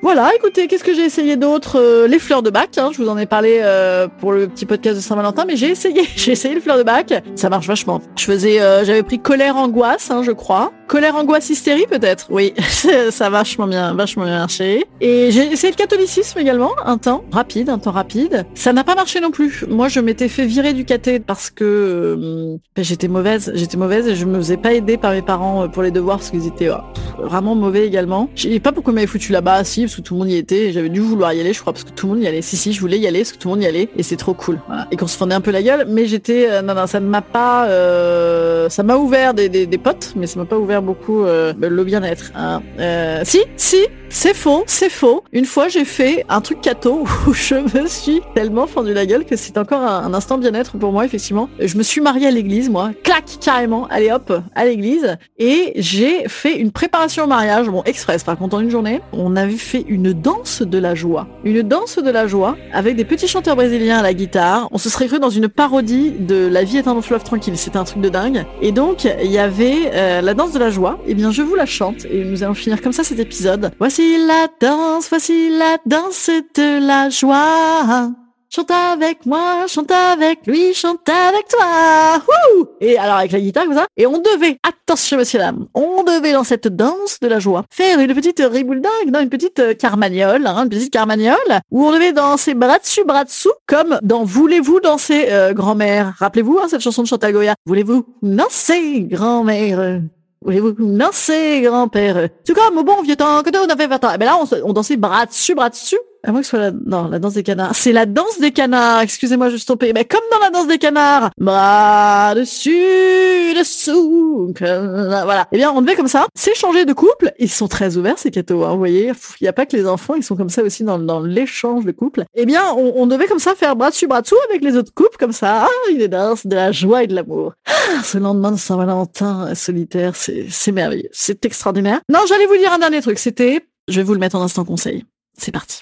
Voilà, 0.00 0.30
écoutez, 0.36 0.68
qu'est-ce 0.68 0.84
que 0.84 0.94
j'ai 0.94 1.04
essayé 1.04 1.36
d'autre 1.36 1.78
Euh, 1.80 2.06
Les 2.06 2.20
fleurs 2.20 2.42
de 2.42 2.50
bac, 2.50 2.78
hein, 2.78 2.90
je 2.92 3.02
vous 3.02 3.08
en 3.08 3.18
ai 3.18 3.26
parlé 3.26 3.58
euh, 3.62 4.06
pour 4.20 4.32
le 4.32 4.46
petit 4.46 4.64
podcast 4.64 4.96
de 4.96 5.00
Saint-Valentin, 5.02 5.44
mais 5.44 5.56
j'ai 5.56 5.70
essayé, 5.70 6.02
j'ai 6.16 6.32
essayé 6.32 6.54
le 6.54 6.60
fleur 6.60 6.78
de 6.78 6.84
bac, 6.84 7.12
ça 7.34 7.48
marche 7.50 7.66
vachement. 7.66 8.00
Je 8.16 8.24
faisais, 8.24 8.60
euh, 8.60 8.84
j'avais 8.84 9.02
pris 9.02 9.18
colère 9.18 9.56
angoisse, 9.56 10.10
hein, 10.12 10.22
je 10.22 10.30
crois, 10.30 10.72
colère 10.88 11.14
angoisse 11.16 11.50
hystérie 11.50 11.86
peut-être, 11.88 12.26
oui, 12.30 12.54
ça 13.10 13.26
a 13.26 13.30
vachement 13.30 13.66
bien, 13.68 13.94
vachement 13.94 14.24
bien 14.24 14.38
marché. 14.38 14.84
Et 15.00 15.30
j'ai 15.30 15.52
essayé 15.52 15.72
le 15.72 15.76
catholicisme 15.76 16.38
également, 16.40 16.72
un 16.84 16.98
temps 16.98 17.22
rapide, 17.30 17.68
un 17.68 17.78
temps 17.78 17.92
rapide. 17.92 18.44
Ça 18.54 18.72
n'a 18.72 18.82
pas 18.82 18.96
marché 18.96 19.20
non 19.20 19.30
plus. 19.30 19.64
Moi, 19.68 19.88
je 19.88 20.00
m'étais 20.00 20.28
fait 20.28 20.46
virer 20.46 20.72
du 20.72 20.84
caté 20.84 21.20
parce 21.20 21.50
que 21.50 21.64
euh, 21.64 22.56
ben, 22.74 22.84
j'étais 22.84 23.06
mauvaise, 23.06 23.52
j'étais 23.54 23.76
mauvaise 23.76 24.08
et 24.08 24.16
je 24.16 24.24
me 24.24 24.36
faisais 24.38 24.56
pas 24.56 24.72
aider 24.72 24.96
par 24.96 25.12
mes 25.12 25.22
parents 25.22 25.64
euh, 25.64 25.68
pour 25.68 25.82
les 25.82 25.90
devoirs 25.90 26.16
parce 26.18 26.30
qu'ils 26.30 26.46
étaient 26.46 26.70
euh, 26.70 26.76
vraiment 27.22 27.54
mauvais 27.54 27.86
également. 27.86 28.28
Je 28.34 28.48
sais 28.48 28.60
pas 28.60 28.72
pourquoi 28.72 28.92
ils 28.92 28.96
m'avaient 28.96 29.06
foutu 29.06 29.30
là-bas, 29.30 29.62
si, 29.64 29.82
parce 29.82 29.96
que 29.96 30.00
tout 30.00 30.14
le 30.14 30.20
monde 30.20 30.30
y 30.30 30.36
était. 30.36 30.72
J'avais 30.72 30.88
dû 30.88 31.00
vouloir 31.00 31.32
y 31.32 31.40
aller, 31.40 31.52
je 31.52 31.60
crois, 31.60 31.72
parce 31.72 31.84
que 31.84 31.90
tout 31.90 32.06
le 32.06 32.14
monde 32.14 32.22
y 32.22 32.26
allait. 32.26 32.42
Si, 32.42 32.56
si, 32.56 32.72
je 32.72 32.80
voulais 32.80 32.98
y 32.98 33.06
aller 33.06 33.20
parce 33.20 33.32
que 33.32 33.38
tout 33.38 33.48
le 33.48 33.54
monde 33.54 33.62
y 33.62 33.66
allait. 33.66 33.88
Et 33.96 34.02
c'est 34.02 34.16
trop 34.16 34.34
cool. 34.34 34.58
Voilà. 34.66 34.88
Et 34.90 34.96
qu'on 34.96 35.06
se 35.06 35.16
fendait 35.16 35.34
un 35.34 35.40
peu 35.40 35.50
la 35.50 35.62
gueule. 35.62 35.86
Mais 35.88 36.06
j'étais... 36.06 36.48
euh, 36.50 36.62
non, 36.62 36.74
non, 36.74 36.86
ça 36.86 36.98
ne 36.98 37.06
m'a 37.06 37.22
pas... 37.22 37.66
euh, 37.66 38.68
ça 38.68 38.82
m'a 38.82 38.96
ouvert 38.96 39.34
des, 39.34 39.48
des, 39.48 39.66
des 39.66 39.78
potes, 39.78 40.14
mais 40.16 40.26
ça 40.26 40.40
m'a 40.40 40.46
pas 40.46 40.58
ouvert 40.58 40.77
beaucoup 40.80 41.24
euh, 41.24 41.52
le 41.58 41.84
bien-être. 41.84 42.32
hein. 42.34 42.62
Euh, 42.78 43.20
si, 43.24 43.40
si, 43.56 43.86
c'est 44.10 44.34
faux, 44.34 44.64
c'est 44.66 44.88
faux. 44.88 45.22
Une 45.32 45.44
fois, 45.44 45.68
j'ai 45.68 45.84
fait 45.84 46.24
un 46.28 46.40
truc 46.40 46.60
cato 46.60 47.04
où 47.26 47.32
je 47.32 47.54
me 47.54 47.86
suis 47.86 48.20
tellement 48.34 48.66
fendu 48.66 48.94
la 48.94 49.06
gueule 49.06 49.24
que 49.24 49.36
c'est 49.36 49.58
encore 49.58 49.82
un, 49.82 50.12
instant 50.14 50.38
bien-être 50.38 50.78
pour 50.78 50.92
moi, 50.92 51.04
effectivement. 51.04 51.48
Je 51.60 51.76
me 51.76 51.82
suis 51.82 52.00
mariée 52.00 52.26
à 52.26 52.30
l'église, 52.30 52.70
moi. 52.70 52.90
Clac, 53.04 53.24
carrément. 53.40 53.86
Allez 53.88 54.10
hop, 54.10 54.32
à 54.54 54.64
l'église. 54.64 55.16
Et 55.38 55.72
j'ai 55.76 56.28
fait 56.28 56.56
une 56.58 56.72
préparation 56.72 57.24
au 57.24 57.26
mariage, 57.26 57.68
bon, 57.68 57.82
express, 57.84 58.24
par 58.24 58.36
contre, 58.38 58.56
en 58.56 58.60
une 58.60 58.70
journée. 58.70 59.00
On 59.12 59.36
avait 59.36 59.52
fait 59.52 59.84
une 59.88 60.12
danse 60.12 60.62
de 60.62 60.78
la 60.78 60.94
joie. 60.94 61.26
Une 61.44 61.62
danse 61.62 61.98
de 61.98 62.10
la 62.10 62.26
joie 62.26 62.56
avec 62.72 62.96
des 62.96 63.04
petits 63.04 63.28
chanteurs 63.28 63.56
brésiliens 63.56 63.98
à 63.98 64.02
la 64.02 64.14
guitare. 64.14 64.68
On 64.72 64.78
se 64.78 64.88
serait 64.88 65.06
cru 65.06 65.18
dans 65.18 65.30
une 65.30 65.48
parodie 65.48 66.12
de 66.18 66.46
La 66.46 66.64
vie 66.64 66.78
est 66.78 66.88
un 66.88 66.94
long 66.94 67.02
fleuve 67.02 67.24
tranquille. 67.24 67.56
C'était 67.58 67.78
un 67.78 67.84
truc 67.84 68.00
de 68.00 68.08
dingue. 68.08 68.44
Et 68.62 68.72
donc, 68.72 69.04
il 69.04 69.30
y 69.30 69.38
avait 69.38 69.90
euh, 69.92 70.20
la 70.22 70.34
danse 70.34 70.52
de 70.52 70.58
la 70.58 70.70
joie. 70.70 70.98
Eh 71.06 71.14
bien, 71.14 71.30
je 71.30 71.42
vous 71.42 71.54
la 71.54 71.66
chante 71.66 72.06
et 72.06 72.24
nous 72.24 72.42
allons 72.42 72.54
finir 72.54 72.80
comme 72.80 72.92
ça 72.92 73.04
cet 73.04 73.18
épisode. 73.18 73.70
La 73.98 74.48
danse, 74.60 75.08
voici 75.08 75.50
la 75.50 75.78
danse 75.86 76.30
de 76.54 76.86
la 76.86 77.10
joie. 77.10 78.10
Chante 78.50 78.70
avec 78.70 79.26
moi, 79.26 79.66
chante 79.66 79.90
avec 79.90 80.46
lui, 80.46 80.72
chante 80.72 81.06
avec 81.08 81.48
toi. 81.48 82.16
Wouh 82.16 82.66
et 82.80 82.96
alors 82.96 83.16
avec 83.16 83.32
la 83.32 83.40
guitare 83.40 83.64
comme 83.64 83.74
ça. 83.74 83.86
Et 83.96 84.06
on 84.06 84.18
devait, 84.18 84.56
attention 84.62 85.18
monsieur 85.18 85.38
dame, 85.38 85.66
on 85.74 86.02
devait 86.02 86.32
dans 86.32 86.44
cette 86.44 86.68
danse 86.68 87.18
de 87.20 87.28
la 87.28 87.40
joie 87.40 87.64
faire 87.70 87.98
une 87.98 88.14
petite 88.14 88.40
ribouledingue, 88.40 89.10
non, 89.12 89.20
une 89.20 89.28
petite 89.28 89.58
euh, 89.58 89.74
carmagnole, 89.74 90.46
hein, 90.46 90.62
une 90.62 90.70
petite 90.70 90.92
carmagnole, 90.92 91.60
où 91.70 91.84
on 91.84 91.92
devait 91.92 92.12
danser 92.12 92.54
bras 92.54 92.78
dessus, 92.78 93.04
bras 93.04 93.24
dessous, 93.24 93.52
comme 93.66 93.98
dans 94.02 94.24
Voulez-vous 94.24 94.80
danser, 94.80 95.26
euh, 95.28 95.52
grand-mère? 95.52 96.14
Rappelez-vous 96.18 96.58
hein, 96.62 96.68
cette 96.68 96.80
chanson 96.80 97.02
de 97.02 97.08
Chantagoya. 97.08 97.54
Voulez-vous 97.66 98.06
danser, 98.22 99.02
grand-mère? 99.02 100.00
Voulez-vous 100.44 100.72
danser, 100.78 101.60
grand-père? 101.62 102.28
Tout 102.46 102.54
comme 102.54 102.78
au 102.78 102.84
bon 102.84 103.02
vieux 103.02 103.16
temps 103.16 103.42
que 103.42 103.50
on 103.58 103.68
avait 103.68 103.86
20 103.86 104.04
ans. 104.04 104.16
Ben 104.18 104.24
là, 104.26 104.38
on, 104.40 104.68
on 104.68 104.72
dansait 104.72 104.96
bras 104.96 105.26
dessus, 105.26 105.54
bras 105.54 105.68
dessus. 105.70 105.98
À 106.24 106.32
moins 106.32 106.40
que 106.40 106.46
ce 106.46 106.50
soit 106.50 106.58
la... 106.58 106.70
Non, 106.72 107.08
la 107.08 107.18
danse 107.20 107.34
des 107.34 107.42
canards. 107.44 107.74
C'est 107.74 107.92
la 107.92 108.04
danse 108.04 108.40
des 108.40 108.50
canards. 108.50 109.02
Excusez-moi, 109.02 109.50
je 109.50 109.56
suis 109.56 109.66
trompée. 109.66 109.92
Mais 109.92 110.04
comme 110.04 110.20
dans 110.32 110.38
la 110.40 110.50
danse 110.50 110.66
des 110.66 110.78
canards. 110.78 111.30
Bras 111.38 112.34
dessus, 112.34 113.54
dessous. 113.56 114.52
Voilà. 114.58 115.46
Eh 115.52 115.56
bien, 115.56 115.70
on 115.70 115.80
devait 115.80 115.94
comme 115.94 116.08
ça 116.08 116.26
s'échanger 116.34 116.84
de 116.84 116.92
couple. 116.92 117.32
Ils 117.38 117.48
sont 117.48 117.68
très 117.68 117.96
ouverts, 117.96 118.18
ces 118.18 118.30
cathos. 118.30 118.64
Hein, 118.64 118.72
vous 118.72 118.78
voyez, 118.78 119.12
il 119.40 119.44
n'y 119.44 119.48
a 119.48 119.52
pas 119.52 119.64
que 119.64 119.76
les 119.76 119.86
enfants. 119.86 120.14
Ils 120.16 120.24
sont 120.24 120.36
comme 120.36 120.48
ça 120.48 120.62
aussi 120.62 120.82
dans, 120.82 120.98
dans 120.98 121.20
l'échange 121.20 121.84
de 121.84 121.92
couple. 121.92 122.24
Eh 122.34 122.46
bien, 122.46 122.62
on, 122.76 122.94
on 122.96 123.06
devait 123.06 123.26
comme 123.26 123.38
ça 123.38 123.54
faire 123.54 123.76
bras 123.76 123.90
dessus, 123.90 124.08
bras 124.08 124.22
dessous 124.22 124.36
avec 124.50 124.62
les 124.62 124.76
autres 124.76 124.92
couples. 124.92 125.16
Comme 125.18 125.32
ça. 125.32 125.66
Ah, 125.66 125.90
une 125.90 126.06
danse 126.08 126.46
de 126.46 126.54
la 126.56 126.72
joie 126.72 127.04
et 127.04 127.06
de 127.06 127.14
l'amour. 127.14 127.52
Ah, 127.90 128.02
ce 128.02 128.18
lendemain 128.18 128.52
de 128.52 128.56
Saint-Valentin 128.56 129.48
euh, 129.48 129.54
solitaire, 129.54 130.14
c'est 130.14 130.72
merveilleux. 130.72 131.08
C'est 131.12 131.44
extraordinaire. 131.44 132.00
Non, 132.10 132.20
j'allais 132.28 132.46
vous 132.46 132.56
dire 132.56 132.72
un 132.72 132.78
dernier 132.78 133.00
truc. 133.00 133.18
C'était... 133.18 133.66
Je 133.88 133.96
vais 133.96 134.02
vous 134.02 134.12
le 134.12 134.20
mettre 134.20 134.36
en 134.36 134.42
instant 134.42 134.64
conseil. 134.64 135.04
C'est 135.38 135.52
parti. 135.52 135.80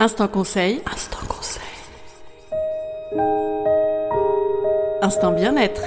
Instant 0.00 0.28
conseil. 0.28 0.80
Instant 0.86 1.26
conseil. 1.28 1.62
Instant 5.02 5.32
bien-être. 5.32 5.82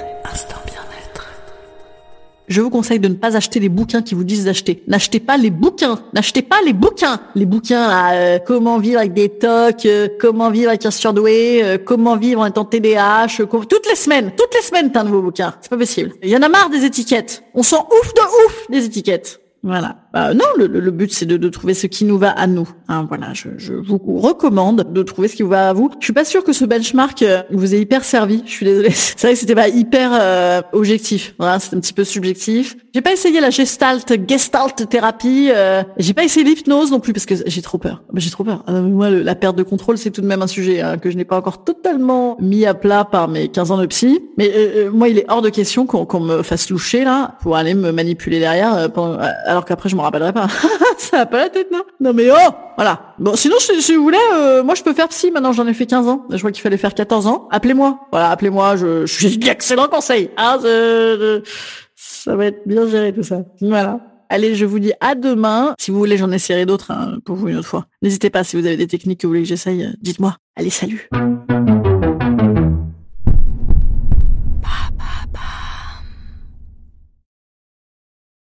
Je 2.52 2.60
vous 2.60 2.68
conseille 2.68 3.00
de 3.00 3.08
ne 3.08 3.14
pas 3.14 3.34
acheter 3.34 3.60
les 3.60 3.70
bouquins 3.70 4.02
qui 4.02 4.14
vous 4.14 4.24
disent 4.24 4.44
d'acheter. 4.44 4.82
N'achetez 4.86 5.20
pas 5.20 5.38
les 5.38 5.48
bouquins. 5.48 5.98
N'achetez 6.12 6.42
pas 6.42 6.58
les 6.66 6.74
bouquins. 6.74 7.18
Les 7.34 7.46
bouquins, 7.46 7.88
là, 7.88 8.12
euh, 8.12 8.38
comment 8.38 8.78
vivre 8.78 8.98
avec 8.98 9.14
des 9.14 9.30
tocs, 9.30 9.86
euh, 9.86 10.06
comment 10.20 10.50
vivre 10.50 10.68
avec 10.68 10.84
un 10.84 10.90
surdoué, 10.90 11.64
euh, 11.64 11.78
comment 11.82 12.14
vivre 12.18 12.42
en 12.42 12.44
étant 12.44 12.66
TDAH, 12.66 13.40
euh, 13.40 13.46
toutes 13.46 13.88
les 13.88 13.96
semaines, 13.96 14.32
toutes 14.36 14.54
les 14.54 14.60
semaines, 14.60 14.92
t'as 14.92 15.00
un 15.00 15.04
nouveau 15.04 15.22
bouquin. 15.22 15.54
C'est 15.62 15.70
pas 15.70 15.78
possible. 15.78 16.12
Il 16.22 16.28
y 16.28 16.36
en 16.36 16.42
a 16.42 16.50
marre 16.50 16.68
des 16.68 16.84
étiquettes. 16.84 17.42
On 17.54 17.62
s'en 17.62 17.88
ouf 17.88 18.12
de 18.12 18.20
ouf 18.20 18.66
des 18.68 18.84
étiquettes. 18.84 19.40
Voilà. 19.62 20.01
Bah, 20.12 20.34
non, 20.34 20.44
le, 20.58 20.66
le- 20.66 20.90
but 20.90 21.12
c'est 21.12 21.24
de, 21.26 21.36
de 21.38 21.48
trouver 21.48 21.72
ce 21.74 21.86
qui 21.86 22.04
nous 22.04 22.18
va 22.18 22.30
à 22.30 22.46
nous. 22.46 22.68
Hein, 22.88 23.06
voilà, 23.08 23.32
je, 23.32 23.48
je 23.56 23.72
vous 23.72 23.98
recommande 24.18 24.92
de 24.92 25.02
trouver 25.02 25.28
ce 25.28 25.36
qui 25.36 25.42
vous 25.42 25.48
va 25.48 25.70
à 25.70 25.72
vous. 25.72 25.90
Je 26.00 26.04
suis 26.04 26.12
pas 26.12 26.24
sûre 26.24 26.44
que 26.44 26.52
ce 26.52 26.64
benchmark 26.66 27.22
euh, 27.22 27.42
vous 27.50 27.74
ait 27.74 27.80
hyper 27.80 28.04
servi. 28.04 28.42
Je 28.46 28.50
suis 28.50 28.66
désolée. 28.66 28.90
C'est 28.94 29.22
vrai 29.22 29.32
que 29.32 29.38
c'était 29.38 29.54
pas 29.54 29.68
hyper 29.68 30.10
euh, 30.12 30.60
objectif. 30.72 31.34
Voilà, 31.38 31.58
c'est 31.58 31.74
un 31.74 31.80
petit 31.80 31.92
peu 31.94 32.04
subjectif. 32.04 32.76
J'ai 32.94 33.00
pas 33.00 33.12
essayé 33.12 33.40
la 33.40 33.50
gestalt, 33.50 34.12
gestalt 34.28 34.86
thérapie. 34.88 35.48
Euh, 35.50 35.82
j'ai 35.98 36.12
pas 36.14 36.24
essayé 36.24 36.44
l'hypnose 36.44 36.90
non 36.90 37.00
plus 37.00 37.12
parce 37.14 37.24
que 37.26 37.34
j'ai 37.46 37.62
trop 37.62 37.78
peur. 37.78 38.02
Bah, 38.12 38.20
j'ai 38.20 38.30
trop 38.30 38.44
peur. 38.44 38.64
Mais 38.68 38.80
moi, 38.82 39.08
le- 39.10 39.22
la 39.22 39.34
perte 39.34 39.56
de 39.56 39.62
contrôle, 39.62 39.96
c'est 39.96 40.10
tout 40.10 40.20
de 40.20 40.26
même 40.26 40.42
un 40.42 40.46
sujet 40.46 40.80
hein, 40.82 40.98
que 40.98 41.10
je 41.10 41.16
n'ai 41.16 41.24
pas 41.24 41.36
encore 41.38 41.64
totalement 41.64 42.36
mis 42.40 42.66
à 42.66 42.74
plat 42.74 43.04
par 43.04 43.28
mes 43.28 43.48
15 43.48 43.70
ans 43.70 43.78
de 43.78 43.86
psy. 43.86 44.20
Mais 44.36 44.50
euh, 44.54 44.86
euh, 44.86 44.90
moi, 44.90 45.08
il 45.08 45.18
est 45.18 45.24
hors 45.28 45.40
de 45.42 45.48
question 45.48 45.86
qu'on 45.86 46.20
me 46.20 46.42
fasse 46.42 46.68
loucher 46.70 47.04
là 47.04 47.36
pour 47.40 47.56
aller 47.56 47.74
me 47.74 47.92
manipuler 47.92 48.38
derrière, 48.40 48.74
euh, 48.74 48.88
pendant- 48.88 49.18
euh, 49.20 49.26
alors 49.46 49.64
qu'après 49.64 49.88
je 49.88 49.96
rappellerai 50.02 50.32
pas. 50.32 50.46
Ça 50.98 51.20
a 51.20 51.26
pas 51.26 51.38
la 51.38 51.48
tête, 51.48 51.70
non? 51.72 51.82
Non 52.00 52.12
mais 52.12 52.28
oh, 52.30 52.50
voilà. 52.76 53.14
Bon, 53.18 53.34
sinon 53.36 53.56
si, 53.58 53.94
vous 53.96 54.02
voulez, 54.02 54.18
euh, 54.34 54.62
moi 54.62 54.74
je 54.74 54.82
peux 54.82 54.92
faire 54.94 55.08
psy. 55.08 55.30
Maintenant, 55.30 55.52
j'en 55.52 55.66
ai 55.66 55.74
fait 55.74 55.86
15 55.86 56.08
ans. 56.08 56.24
Je 56.30 56.36
crois 56.38 56.52
qu'il 56.52 56.62
fallait 56.62 56.76
faire 56.76 56.94
14 56.94 57.26
ans. 57.26 57.48
Appelez-moi. 57.50 58.00
Voilà, 58.12 58.30
appelez-moi. 58.30 58.76
Je, 58.76 59.06
je 59.06 59.12
suis 59.14 59.38
d'excellents 59.38 59.88
conseils. 59.88 60.30
Ah, 60.36 60.58
je- 60.62 61.42
je- 61.44 61.50
ça 61.96 62.36
va 62.36 62.46
être 62.46 62.62
bien 62.66 62.86
géré 62.88 63.12
tout 63.12 63.22
ça. 63.22 63.38
Voilà. 63.60 63.98
Allez, 64.28 64.54
je 64.54 64.64
vous 64.64 64.78
dis 64.78 64.92
à 65.00 65.14
demain. 65.14 65.74
Si 65.78 65.90
vous 65.90 65.98
voulez, 65.98 66.16
j'en 66.16 66.30
essaierai 66.30 66.64
d'autres 66.66 66.90
hein, 66.90 67.18
pour 67.24 67.36
vous 67.36 67.48
une 67.48 67.56
autre 67.56 67.68
fois. 67.68 67.86
N'hésitez 68.00 68.30
pas, 68.30 68.44
si 68.44 68.56
vous 68.56 68.64
avez 68.66 68.76
des 68.78 68.86
techniques 68.86 69.20
que 69.20 69.26
vous 69.26 69.32
voulez 69.32 69.42
que 69.42 69.48
j'essaye, 69.48 69.84
euh, 69.84 69.90
dites-moi. 70.00 70.36
Allez, 70.56 70.70
salut 70.70 71.08